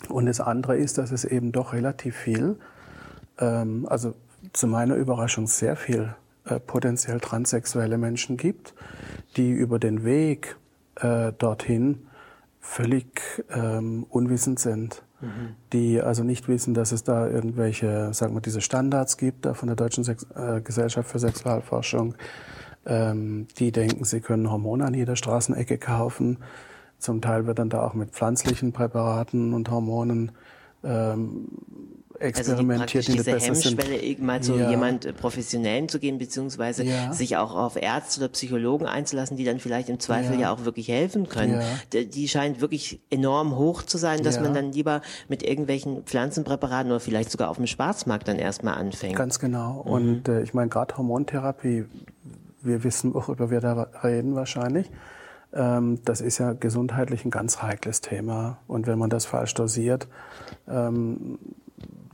Und 0.09 0.27
das 0.27 0.41
andere 0.41 0.77
ist, 0.77 0.99
dass 0.99 1.13
es 1.13 1.25
eben 1.25 1.53
doch 1.53 1.73
relativ 1.73 2.17
viel, 2.17 2.57
ähm, 3.39 3.87
also 3.89 4.15
zu 4.53 4.67
meiner 4.67 4.95
Überraschung 4.95 5.47
sehr 5.47 5.77
viel 5.77 6.15
äh, 6.49 6.61
potenziell 6.61 7.21
transsexuelle 7.21 7.99
Menschen 7.99 8.37
gibt, 8.37 8.75
die 9.37 9.51
über 9.51 9.79
den 9.79 10.05
Weg 10.05 10.57
äh, 10.97 11.33
dorthin 11.33 12.07
völlig 12.61 13.45
ähm, 13.51 14.05
unwissend 14.11 14.59
sind, 14.59 15.03
mhm. 15.21 15.55
die 15.73 16.01
also 16.01 16.23
nicht 16.23 16.49
wissen, 16.49 16.75
dass 16.75 16.93
es 16.93 17.03
da 17.05 17.29
irgendwelche, 17.29 18.13
sagen 18.13 18.35
wir, 18.35 18.41
diese 18.41 18.61
Standards 18.61 19.17
gibt 19.17 19.47
da 19.47 19.55
von 19.55 19.69
der 19.69 19.77
Deutschen 19.77 20.05
Sex 20.05 20.27
äh, 20.35 20.61
Gesellschaft 20.61 21.11
für 21.11 21.19
Sexualforschung. 21.19 22.15
Ähm, 22.87 23.47
die 23.59 23.73
denken, 23.73 24.05
sie 24.05 24.21
können 24.21 24.51
Hormone 24.51 24.85
an 24.85 24.95
jeder 24.95 25.17
Straßenecke 25.17 25.79
kaufen. 25.79 26.39
Zum 26.99 27.21
Teil 27.21 27.47
wird 27.47 27.59
dann 27.59 27.71
da 27.71 27.83
auch 27.83 27.95
mit 27.95 28.11
pflanzlichen 28.11 28.73
Präparaten 28.73 29.55
und 29.55 29.71
Hormonen 29.71 30.33
ähm, 30.85 31.49
experimentiert 32.21 33.09
also 33.09 33.13
die, 33.13 33.19
diese 33.19 33.39
Hemmschwelle, 33.39 34.01
sind. 34.01 34.23
mal 34.23 34.43
zu 34.43 34.57
ja. 34.57 34.71
jemand 34.71 35.05
äh, 35.05 35.13
Professionellen 35.13 35.89
zu 35.89 35.99
gehen, 35.99 36.19
beziehungsweise 36.19 36.85
ja. 36.85 37.13
sich 37.13 37.37
auch 37.37 37.55
auf 37.55 37.77
Ärzte 37.81 38.21
oder 38.21 38.29
Psychologen 38.29 38.87
einzulassen, 38.87 39.37
die 39.37 39.45
dann 39.45 39.59
vielleicht 39.61 39.89
im 39.89 40.01
Zweifel 40.01 40.35
ja, 40.35 40.43
ja 40.43 40.53
auch 40.53 40.65
wirklich 40.65 40.89
helfen 40.89 41.29
können. 41.29 41.63
Die 41.93 42.29
scheint 42.29 42.61
wirklich 42.61 43.01
enorm 43.11 43.57
hoch 43.57 43.83
zu 43.83 43.99
sein, 43.99 44.23
dass 44.23 44.41
man 44.41 44.55
dann 44.55 44.73
lieber 44.73 45.03
mit 45.29 45.43
irgendwelchen 45.43 46.05
Pflanzenpräparaten 46.05 46.91
oder 46.91 47.01
vielleicht 47.01 47.31
sogar 47.31 47.51
auf 47.51 47.57
dem 47.57 47.67
Schwarzmarkt 47.67 48.29
dann 48.29 48.39
erstmal 48.39 48.75
anfängt. 48.75 49.17
Ganz 49.17 49.39
genau. 49.39 49.85
Mhm. 49.85 49.91
Und 49.91 50.29
äh, 50.29 50.43
ich 50.43 50.55
meine, 50.55 50.69
gerade 50.69 50.97
Hormontherapie, 50.97 51.85
wir 52.63 52.85
wissen, 52.85 53.15
worüber 53.15 53.51
wir 53.51 53.61
da 53.61 53.89
reden 54.03 54.35
wahrscheinlich. 54.35 54.91
Ähm, 55.53 56.01
das 56.05 56.21
ist 56.21 56.39
ja 56.39 56.53
gesundheitlich 56.53 57.25
ein 57.25 57.31
ganz 57.31 57.63
heikles 57.63 58.01
Thema. 58.01 58.59
Und 58.67 58.87
wenn 58.87 58.99
man 58.99 59.11
das 59.11 59.27
falsch 59.27 59.55
dosiert, 59.55 60.09
ähm, 60.69 61.39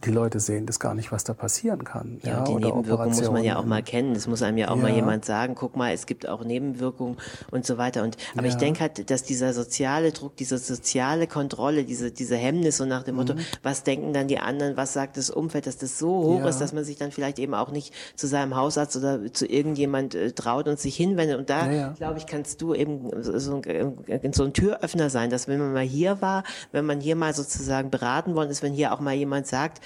die 0.05 0.11
Leute 0.11 0.41
sehen 0.41 0.67
das 0.67 0.81
gar 0.81 0.95
nicht, 0.95 1.13
was 1.13 1.25
da 1.25 1.35
passieren 1.35 1.85
kann. 1.85 2.19
Ja, 2.23 2.31
ja 2.31 2.39
und 2.45 2.47
die 2.49 2.67
Nebenwirkungen 2.67 3.17
muss 3.17 3.31
man 3.31 3.45
ja 3.45 3.57
auch 3.57 3.65
mal 3.65 3.83
kennen. 3.83 4.15
Das 4.15 4.27
muss 4.27 4.43
einem 4.43 4.59
ja 4.59 4.69
auch 4.69 4.77
ja. 4.77 4.83
mal 4.83 4.93
jemand 4.93 5.25
sagen, 5.25 5.55
guck 5.55 5.77
mal, 5.77 5.93
es 5.93 6.07
gibt 6.07 6.29
auch 6.29 6.45
Nebenwirkungen 6.45 7.17
und 7.51 7.65
so 7.65 7.79
weiter. 7.79 8.03
Und 8.03 8.17
aber 8.35 8.47
ja. 8.47 8.53
ich 8.53 8.57
denke 8.57 8.81
halt, 8.81 9.11
dass 9.11 9.23
dieser 9.23 9.53
soziale 9.53 10.13
Druck, 10.13 10.37
diese 10.37 10.59
soziale 10.59 11.27
Kontrolle, 11.27 11.85
diese, 11.85 12.11
diese 12.11 12.37
Hemmnis 12.37 12.77
so 12.77 12.85
nach 12.85 13.03
dem 13.03 13.17
Motto, 13.17 13.35
mhm. 13.35 13.41
was 13.63 13.83
denken 13.83 14.13
dann 14.13 14.29
die 14.29 14.39
anderen, 14.39 14.77
was 14.77 14.93
sagt 14.93 15.17
das 15.17 15.31
Umfeld, 15.31 15.67
dass 15.67 15.79
das 15.79 15.99
so 15.99 16.09
hoch 16.09 16.45
ist, 16.45 16.61
dass 16.61 16.73
man 16.73 16.85
sich 16.85 16.97
dann 16.97 17.11
vielleicht 17.11 17.39
eben 17.39 17.55
auch 17.55 17.71
nicht 17.71 17.95
zu 18.17 18.27
seinem 18.27 18.57
Hausarzt 18.57 18.97
oder 18.97 19.33
zu 19.33 19.47
irgendjemand 19.47 20.15
äh, 20.15 20.33
traut 20.33 20.69
und 20.69 20.79
sich 20.79 20.97
hinwendet. 20.97 21.39
Und 21.39 21.51
da, 21.51 21.93
glaube 21.97 22.19
ich, 22.19 22.27
kannst 22.27 22.61
du 22.63 22.75
eben 22.75 23.11
so 23.23 23.63
ein, 23.63 24.33
so 24.33 24.45
ein 24.45 24.53
Türöffner 24.53 25.11
sein, 25.11 25.31
dass 25.31 25.49
wenn 25.49 25.59
man 25.59 25.73
mal 25.73 25.83
hier 25.83 26.21
war, 26.21 26.45
wenn 26.73 26.85
man 26.85 27.01
hier 27.01 27.17
mal 27.17 27.35
sozusagen 27.35 27.91
beraten 27.91 28.35
worden 28.35 28.51
ist, 28.51 28.63
wenn 28.63 28.73
hier 28.73 28.93
auch 28.93 29.01
mal 29.01 29.15
jemand 29.15 29.47
sagt, 29.47 29.81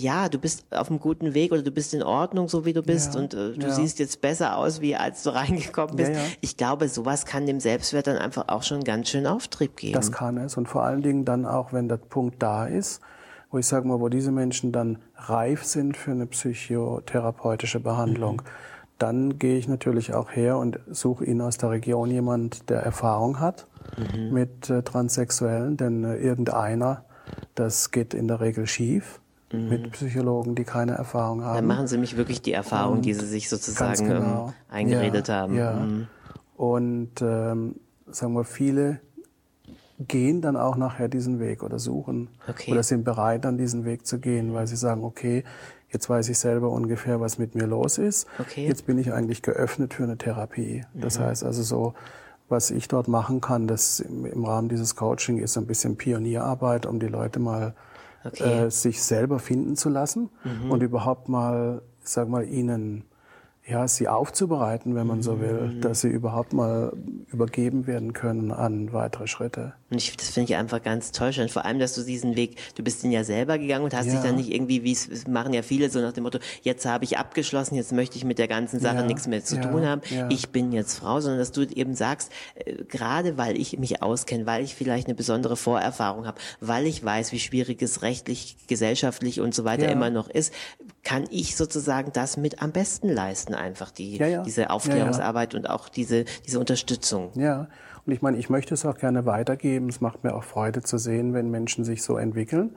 ja, 0.00 0.28
du 0.28 0.38
bist 0.38 0.64
auf 0.70 0.88
einem 0.90 0.98
guten 0.98 1.34
Weg 1.34 1.52
oder 1.52 1.62
du 1.62 1.70
bist 1.70 1.94
in 1.94 2.02
Ordnung, 2.02 2.48
so 2.48 2.64
wie 2.64 2.72
du 2.72 2.82
bist 2.82 3.14
ja, 3.14 3.20
und 3.20 3.34
äh, 3.34 3.52
du 3.52 3.66
ja. 3.66 3.70
siehst 3.70 3.98
jetzt 3.98 4.20
besser 4.20 4.56
aus, 4.56 4.80
wie 4.80 4.96
als 4.96 5.22
du 5.22 5.30
reingekommen 5.34 5.96
bist. 5.96 6.12
Ja, 6.12 6.20
ich 6.40 6.56
glaube, 6.56 6.88
sowas 6.88 7.26
kann 7.26 7.46
dem 7.46 7.60
Selbstwert 7.60 8.06
dann 8.06 8.16
einfach 8.16 8.48
auch 8.48 8.62
schon 8.62 8.82
ganz 8.84 9.10
schön 9.10 9.26
Auftrieb 9.26 9.76
geben. 9.76 9.94
Das 9.94 10.10
kann 10.10 10.38
es 10.38 10.56
und 10.56 10.66
vor 10.66 10.82
allen 10.82 11.02
Dingen 11.02 11.24
dann 11.24 11.46
auch, 11.46 11.72
wenn 11.72 11.88
der 11.88 11.98
Punkt 11.98 12.42
da 12.42 12.66
ist, 12.66 13.00
wo 13.50 13.58
ich 13.58 13.66
sage 13.66 13.86
mal, 13.86 14.00
wo 14.00 14.08
diese 14.08 14.30
Menschen 14.30 14.72
dann 14.72 14.98
reif 15.16 15.64
sind 15.64 15.96
für 15.96 16.12
eine 16.12 16.26
psychotherapeutische 16.26 17.80
Behandlung, 17.80 18.36
mhm. 18.36 18.50
dann 18.98 19.38
gehe 19.38 19.58
ich 19.58 19.68
natürlich 19.68 20.14
auch 20.14 20.30
her 20.30 20.56
und 20.56 20.78
suche 20.88 21.24
ihnen 21.24 21.40
aus 21.40 21.58
der 21.58 21.70
Region 21.70 22.10
jemand, 22.10 22.70
der 22.70 22.80
Erfahrung 22.80 23.40
hat 23.40 23.66
mhm. 23.96 24.32
mit 24.32 24.70
äh, 24.70 24.82
Transsexuellen, 24.82 25.76
denn 25.76 26.04
äh, 26.04 26.16
irgendeiner, 26.16 27.04
das 27.54 27.90
geht 27.90 28.14
in 28.14 28.28
der 28.28 28.40
Regel 28.40 28.66
schief 28.66 29.20
mhm. 29.52 29.68
mit 29.68 29.92
Psychologen, 29.92 30.54
die 30.54 30.64
keine 30.64 30.92
Erfahrung 30.92 31.44
haben. 31.44 31.56
Dann 31.56 31.66
machen 31.66 31.86
sie 31.86 31.98
mich 31.98 32.16
wirklich 32.16 32.42
die 32.42 32.52
Erfahrung, 32.52 32.98
und 32.98 33.04
die 33.04 33.14
sie 33.14 33.26
sich 33.26 33.48
sozusagen 33.48 34.06
genau. 34.06 34.46
ähm, 34.46 34.52
eingeredet 34.68 35.28
ja, 35.28 35.34
haben. 35.34 35.54
Ja. 35.54 35.72
Mhm. 35.72 36.06
Und 36.56 37.22
ähm, 37.22 37.76
sagen 38.06 38.34
wir, 38.34 38.44
viele 38.44 39.00
gehen 40.08 40.40
dann 40.40 40.56
auch 40.56 40.76
nachher 40.76 41.08
diesen 41.08 41.40
Weg 41.40 41.62
oder 41.62 41.78
suchen 41.78 42.28
okay. 42.48 42.72
oder 42.72 42.82
sind 42.82 43.04
bereit, 43.04 43.44
dann 43.44 43.58
diesen 43.58 43.84
Weg 43.84 44.06
zu 44.06 44.18
gehen, 44.18 44.54
weil 44.54 44.66
sie 44.66 44.76
sagen, 44.76 45.04
okay, 45.04 45.44
jetzt 45.90 46.08
weiß 46.08 46.28
ich 46.28 46.38
selber 46.38 46.70
ungefähr, 46.70 47.20
was 47.20 47.38
mit 47.38 47.54
mir 47.54 47.66
los 47.66 47.98
ist. 47.98 48.26
Okay. 48.38 48.66
Jetzt 48.66 48.86
bin 48.86 48.98
ich 48.98 49.12
eigentlich 49.12 49.42
geöffnet 49.42 49.94
für 49.94 50.04
eine 50.04 50.16
Therapie. 50.16 50.84
Das 50.94 51.18
mhm. 51.18 51.24
heißt 51.24 51.44
also 51.44 51.62
so, 51.62 51.94
was 52.48 52.70
ich 52.70 52.88
dort 52.88 53.08
machen 53.08 53.40
kann, 53.40 53.66
das 53.66 54.00
im, 54.00 54.24
im 54.24 54.44
Rahmen 54.44 54.68
dieses 54.68 54.96
Coaching 54.96 55.38
ist 55.38 55.56
ein 55.56 55.66
bisschen 55.66 55.96
Pionierarbeit, 55.96 56.86
um 56.86 56.98
die 56.98 57.06
Leute 57.06 57.38
mal 57.38 57.74
okay. 58.24 58.66
äh, 58.66 58.70
sich 58.70 59.02
selber 59.02 59.38
finden 59.38 59.76
zu 59.76 59.88
lassen 59.88 60.30
mhm. 60.44 60.70
und 60.70 60.82
überhaupt 60.82 61.28
mal, 61.28 61.82
sag 62.02 62.28
mal, 62.28 62.44
ihnen 62.44 63.04
ja, 63.70 63.86
sie 63.86 64.08
aufzubereiten, 64.08 64.94
wenn 64.94 65.06
man 65.06 65.22
so 65.22 65.40
will, 65.40 65.72
mhm. 65.74 65.80
dass 65.80 66.00
sie 66.00 66.08
überhaupt 66.08 66.52
mal 66.52 66.92
übergeben 67.32 67.86
werden 67.86 68.12
können 68.12 68.50
an 68.50 68.92
weitere 68.92 69.26
Schritte. 69.26 69.74
Und 69.90 69.98
ich, 69.98 70.16
das 70.16 70.30
finde 70.30 70.52
ich 70.52 70.58
einfach 70.58 70.82
ganz 70.82 71.12
toll 71.12 71.32
schon. 71.32 71.48
Vor 71.48 71.64
allem, 71.64 71.78
dass 71.78 71.94
du 71.94 72.02
diesen 72.02 72.36
Weg, 72.36 72.56
du 72.74 72.82
bist 72.82 73.02
den 73.02 73.12
ja 73.12 73.24
selber 73.24 73.58
gegangen 73.58 73.84
und 73.84 73.94
hast 73.94 74.06
ja. 74.06 74.12
dich 74.12 74.22
dann 74.22 74.36
nicht 74.36 74.52
irgendwie, 74.52 74.82
wie 74.82 74.92
es 74.92 75.26
machen 75.26 75.52
ja 75.52 75.62
viele, 75.62 75.90
so 75.90 76.00
nach 76.00 76.12
dem 76.12 76.24
Motto, 76.24 76.38
jetzt 76.62 76.84
habe 76.86 77.04
ich 77.04 77.18
abgeschlossen, 77.18 77.76
jetzt 77.76 77.92
möchte 77.92 78.16
ich 78.16 78.24
mit 78.24 78.38
der 78.38 78.48
ganzen 78.48 78.80
Sache 78.80 78.96
ja. 78.96 79.06
nichts 79.06 79.26
mehr 79.26 79.44
zu 79.44 79.56
ja. 79.56 79.62
tun 79.62 79.86
haben. 79.86 80.02
Ich 80.28 80.50
bin 80.50 80.72
jetzt 80.72 80.98
Frau, 80.98 81.20
sondern 81.20 81.38
dass 81.38 81.52
du 81.52 81.62
eben 81.62 81.94
sagst, 81.94 82.32
äh, 82.56 82.84
gerade 82.84 83.38
weil 83.38 83.56
ich 83.56 83.78
mich 83.78 84.02
auskenne, 84.02 84.46
weil 84.46 84.64
ich 84.64 84.74
vielleicht 84.74 85.06
eine 85.06 85.14
besondere 85.14 85.56
Vorerfahrung 85.56 86.26
habe, 86.26 86.40
weil 86.60 86.86
ich 86.86 87.04
weiß, 87.04 87.32
wie 87.32 87.40
schwierig 87.40 87.82
es 87.82 88.02
rechtlich, 88.02 88.56
gesellschaftlich 88.66 89.40
und 89.40 89.54
so 89.54 89.64
weiter 89.64 89.88
immer 89.90 90.10
noch 90.10 90.28
ist, 90.28 90.52
kann 91.02 91.24
ich 91.30 91.56
sozusagen 91.56 92.12
das 92.12 92.36
mit 92.36 92.62
am 92.62 92.72
besten 92.72 93.08
leisten 93.08 93.54
einfach 93.60 93.90
die, 93.90 94.16
ja, 94.16 94.26
ja. 94.26 94.42
diese 94.42 94.70
Aufklärungsarbeit 94.70 95.54
und 95.54 95.68
auch 95.68 95.88
diese, 95.88 96.24
diese 96.46 96.58
Unterstützung. 96.58 97.30
Ja, 97.34 97.68
und 98.06 98.12
ich 98.12 98.22
meine, 98.22 98.38
ich 98.38 98.50
möchte 98.50 98.74
es 98.74 98.84
auch 98.84 98.96
gerne 98.96 99.26
weitergeben. 99.26 99.88
Es 99.88 100.00
macht 100.00 100.24
mir 100.24 100.34
auch 100.34 100.44
Freude 100.44 100.82
zu 100.82 100.98
sehen, 100.98 101.34
wenn 101.34 101.50
Menschen 101.50 101.84
sich 101.84 102.02
so 102.02 102.16
entwickeln, 102.16 102.76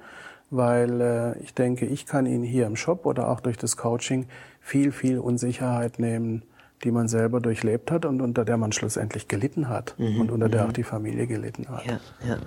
weil 0.50 1.02
äh, 1.02 1.39
ich 1.39 1.54
denke, 1.54 1.86
ich 1.86 2.06
kann 2.06 2.26
ihnen 2.26 2.43
hier 2.43 2.67
im 2.67 2.76
Shop 2.76 3.06
oder 3.06 3.30
auch 3.30 3.39
durch 3.39 3.58
das 3.58 3.78
Coaching 3.78 4.28
viel, 4.60 4.91
viel 4.91 5.19
Unsicherheit 5.19 6.00
nehmen, 6.00 6.43
die 6.84 6.91
man 6.91 7.08
selber 7.08 7.39
durchlebt 7.39 7.91
hat 7.91 8.06
und 8.06 8.22
unter 8.22 8.43
der 8.43 8.58
man 8.58 8.72
schlussendlich 8.74 9.28
gelitten 9.28 9.69
hat 9.69 9.96
mhm. 9.98 10.19
und 10.19 10.32
unter 10.32 10.50
der 10.50 10.63
mhm. 10.63 10.69
auch 10.69 10.74
die 10.74 10.84
Familie 10.84 11.28
gelitten 11.28 11.69
hat. 11.69 11.86
Ja, 11.86 12.00
ja. 12.28 12.36
Und 12.36 12.43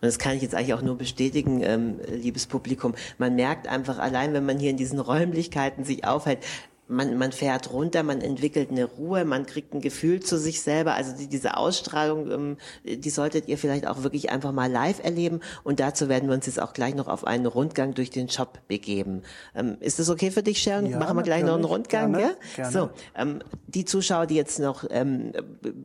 das 0.00 0.18
kann 0.18 0.34
ich 0.34 0.42
jetzt 0.42 0.54
eigentlich 0.54 0.74
auch 0.74 0.82
nur 0.82 0.98
bestätigen, 0.98 1.62
ähm, 1.62 2.00
liebes 2.10 2.46
Publikum. 2.46 2.94
Man 3.18 3.36
merkt 3.36 3.68
einfach 3.68 3.98
allein, 3.98 4.32
wenn 4.32 4.44
man 4.44 4.58
hier 4.58 4.70
in 4.70 4.76
diesen 4.76 4.98
Räumlichkeiten 4.98 5.84
sich 5.84 6.04
aufhält, 6.04 6.40
man, 6.88 7.18
man 7.18 7.32
fährt 7.32 7.72
runter, 7.72 8.02
man 8.02 8.20
entwickelt 8.20 8.70
eine 8.70 8.84
Ruhe, 8.84 9.24
man 9.24 9.46
kriegt 9.46 9.74
ein 9.74 9.80
Gefühl 9.80 10.20
zu 10.20 10.38
sich 10.38 10.60
selber. 10.60 10.94
Also 10.94 11.16
die, 11.16 11.26
diese 11.26 11.56
Ausstrahlung, 11.56 12.30
ähm, 12.30 12.56
die 12.84 13.10
solltet 13.10 13.48
ihr 13.48 13.58
vielleicht 13.58 13.86
auch 13.86 14.02
wirklich 14.02 14.30
einfach 14.30 14.52
mal 14.52 14.70
live 14.70 15.02
erleben. 15.02 15.40
Und 15.64 15.80
dazu 15.80 16.08
werden 16.08 16.28
wir 16.28 16.34
uns 16.34 16.46
jetzt 16.46 16.60
auch 16.60 16.72
gleich 16.72 16.94
noch 16.94 17.08
auf 17.08 17.26
einen 17.26 17.46
Rundgang 17.46 17.94
durch 17.94 18.10
den 18.10 18.28
Shop 18.28 18.60
begeben. 18.68 19.22
Ähm, 19.54 19.76
ist 19.80 19.98
das 19.98 20.08
okay 20.08 20.30
für 20.30 20.42
dich, 20.42 20.62
Sharon? 20.62 20.86
Ja, 20.86 20.98
Machen 20.98 21.16
wir 21.16 21.22
gleich 21.22 21.42
noch 21.42 21.54
einen 21.54 21.64
Rundgang, 21.64 22.12
gerne, 22.12 22.26
ja? 22.26 22.32
Gerne. 22.54 22.72
So, 22.72 22.90
ähm, 23.16 23.42
die 23.66 23.84
Zuschauer, 23.84 24.26
die 24.26 24.36
jetzt 24.36 24.60
noch 24.60 24.84
ähm, 24.90 25.32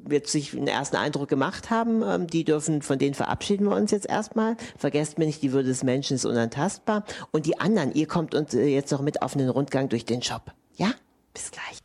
wird 0.06 0.28
sich 0.28 0.56
einen 0.56 0.68
ersten 0.68 0.98
Eindruck 0.98 1.30
gemacht 1.30 1.70
haben, 1.70 2.04
ähm, 2.04 2.28
die 2.28 2.44
dürfen, 2.44 2.82
von 2.82 3.00
denen 3.00 3.16
verabschieden 3.16 3.66
wir 3.66 3.76
uns 3.76 3.92
jetzt 3.92 4.08
erstmal. 4.08 4.56
Vergesst 4.78 5.18
mir 5.18 5.26
nicht, 5.26 5.42
die 5.42 5.52
Würde 5.52 5.70
des 5.70 5.84
Menschen 5.84 6.16
ist 6.16 6.26
unantastbar. 6.26 7.06
Und 7.32 7.48
die 7.48 7.60
anderen, 7.60 7.94
ihr 7.94 8.08
kommt 8.08 8.36
uns 8.36 8.54
äh, 8.54 8.66
jetzt 8.66 8.92
noch 8.92 9.02
mit 9.02 9.22
auf 9.24 9.36
einen 9.36 9.50
Rundgang 9.50 9.90
durch 9.90 10.06
den 10.06 10.22
Shop. 10.22 10.54
Ja, 10.78 10.94
bis 11.34 11.52
gleich. 11.52 11.82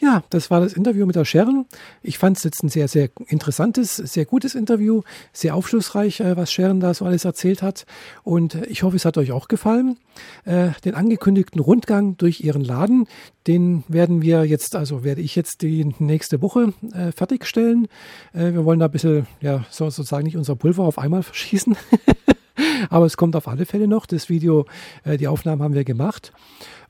Ja, 0.00 0.24
das 0.30 0.50
war 0.50 0.60
das 0.60 0.72
Interview 0.72 1.04
mit 1.04 1.14
der 1.14 1.26
Sharon. 1.26 1.66
Ich 2.02 2.16
fand 2.16 2.38
es 2.38 2.44
jetzt 2.44 2.62
ein 2.62 2.70
sehr, 2.70 2.88
sehr 2.88 3.10
interessantes, 3.26 3.96
sehr 3.96 4.24
gutes 4.24 4.54
Interview, 4.54 5.02
sehr 5.34 5.54
aufschlussreich, 5.54 6.20
äh, 6.20 6.38
was 6.38 6.50
Sharon 6.50 6.80
da 6.80 6.94
so 6.94 7.04
alles 7.04 7.26
erzählt 7.26 7.60
hat. 7.60 7.84
Und 8.22 8.54
äh, 8.54 8.64
ich 8.64 8.82
hoffe, 8.82 8.96
es 8.96 9.04
hat 9.04 9.18
euch 9.18 9.30
auch 9.30 9.46
gefallen. 9.46 9.98
Äh, 10.46 10.70
den 10.86 10.94
angekündigten 10.94 11.60
Rundgang 11.60 12.16
durch 12.16 12.40
ihren 12.40 12.64
Laden, 12.64 13.08
den 13.46 13.84
werden 13.88 14.22
wir 14.22 14.46
jetzt, 14.46 14.74
also 14.74 15.04
werde 15.04 15.20
ich 15.20 15.36
jetzt 15.36 15.60
die 15.60 15.84
nächste 15.98 16.40
Woche 16.40 16.72
fertigstellen. 17.14 17.88
wir 18.32 18.64
wollen 18.64 18.78
da 18.78 18.86
ein 18.86 18.92
bisschen, 18.92 19.26
ja, 19.40 19.64
sozusagen 19.70 20.24
nicht 20.24 20.36
unser 20.36 20.56
Pulver 20.56 20.84
auf 20.84 20.98
einmal 20.98 21.22
verschießen. 21.22 21.76
Aber 22.90 23.06
es 23.06 23.16
kommt 23.16 23.36
auf 23.36 23.48
alle 23.48 23.66
Fälle 23.66 23.88
noch. 23.88 24.06
Das 24.06 24.28
Video, 24.28 24.66
die 25.04 25.28
Aufnahmen 25.28 25.62
haben 25.62 25.74
wir 25.74 25.84
gemacht. 25.84 26.32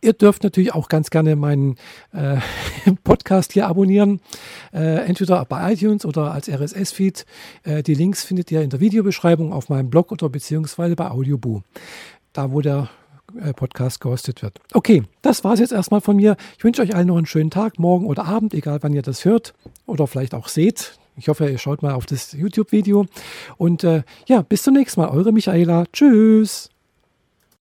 Ihr 0.00 0.12
dürft 0.12 0.44
natürlich 0.44 0.74
auch 0.74 0.88
ganz 0.88 1.11
gerne 1.11 1.34
meinen 1.34 1.76
äh, 2.12 2.37
Podcast 3.04 3.52
hier 3.52 3.66
abonnieren, 3.66 4.20
äh, 4.72 5.04
entweder 5.06 5.44
bei 5.44 5.72
iTunes 5.72 6.04
oder 6.04 6.32
als 6.32 6.48
RSS-Feed. 6.48 7.26
Äh, 7.64 7.82
die 7.82 7.94
Links 7.94 8.24
findet 8.24 8.50
ihr 8.52 8.62
in 8.62 8.70
der 8.70 8.80
Videobeschreibung 8.80 9.52
auf 9.52 9.68
meinem 9.68 9.90
Blog 9.90 10.12
oder 10.12 10.28
beziehungsweise 10.28 10.94
bei 10.94 11.11
Audioboo, 11.11 11.62
da 12.32 12.52
wo 12.52 12.61
der 12.61 12.88
äh, 13.40 13.52
Podcast 13.52 14.00
gehostet 14.00 14.42
wird. 14.42 14.61
Okay, 14.72 15.02
das 15.22 15.42
war 15.42 15.54
es 15.54 15.61
jetzt 15.61 15.72
erstmal 15.72 16.00
von 16.00 16.16
mir. 16.16 16.37
Ich 16.56 16.64
wünsche 16.64 16.82
euch 16.82 16.94
allen 16.94 17.08
noch 17.08 17.16
einen 17.16 17.26
schönen 17.26 17.50
Tag, 17.50 17.78
morgen 17.78 18.06
oder 18.06 18.24
Abend, 18.24 18.54
egal 18.54 18.78
wann 18.82 18.94
ihr 18.94 19.02
das 19.02 19.24
hört 19.24 19.52
oder 19.87 20.06
vielleicht 20.06 20.34
auch 20.34 20.48
seht. 20.48 20.98
Ich 21.16 21.28
hoffe, 21.28 21.48
ihr 21.48 21.58
schaut 21.58 21.82
mal 21.82 21.94
auf 21.94 22.06
das 22.06 22.32
YouTube-Video. 22.32 23.06
Und 23.56 23.82
äh, 23.82 24.04
ja, 24.28 24.42
bis 24.42 24.62
zum 24.62 24.74
nächsten 24.74 25.00
Mal. 25.00 25.08
Eure 25.08 25.32
Michaela. 25.32 25.84
Tschüss. 25.92 26.70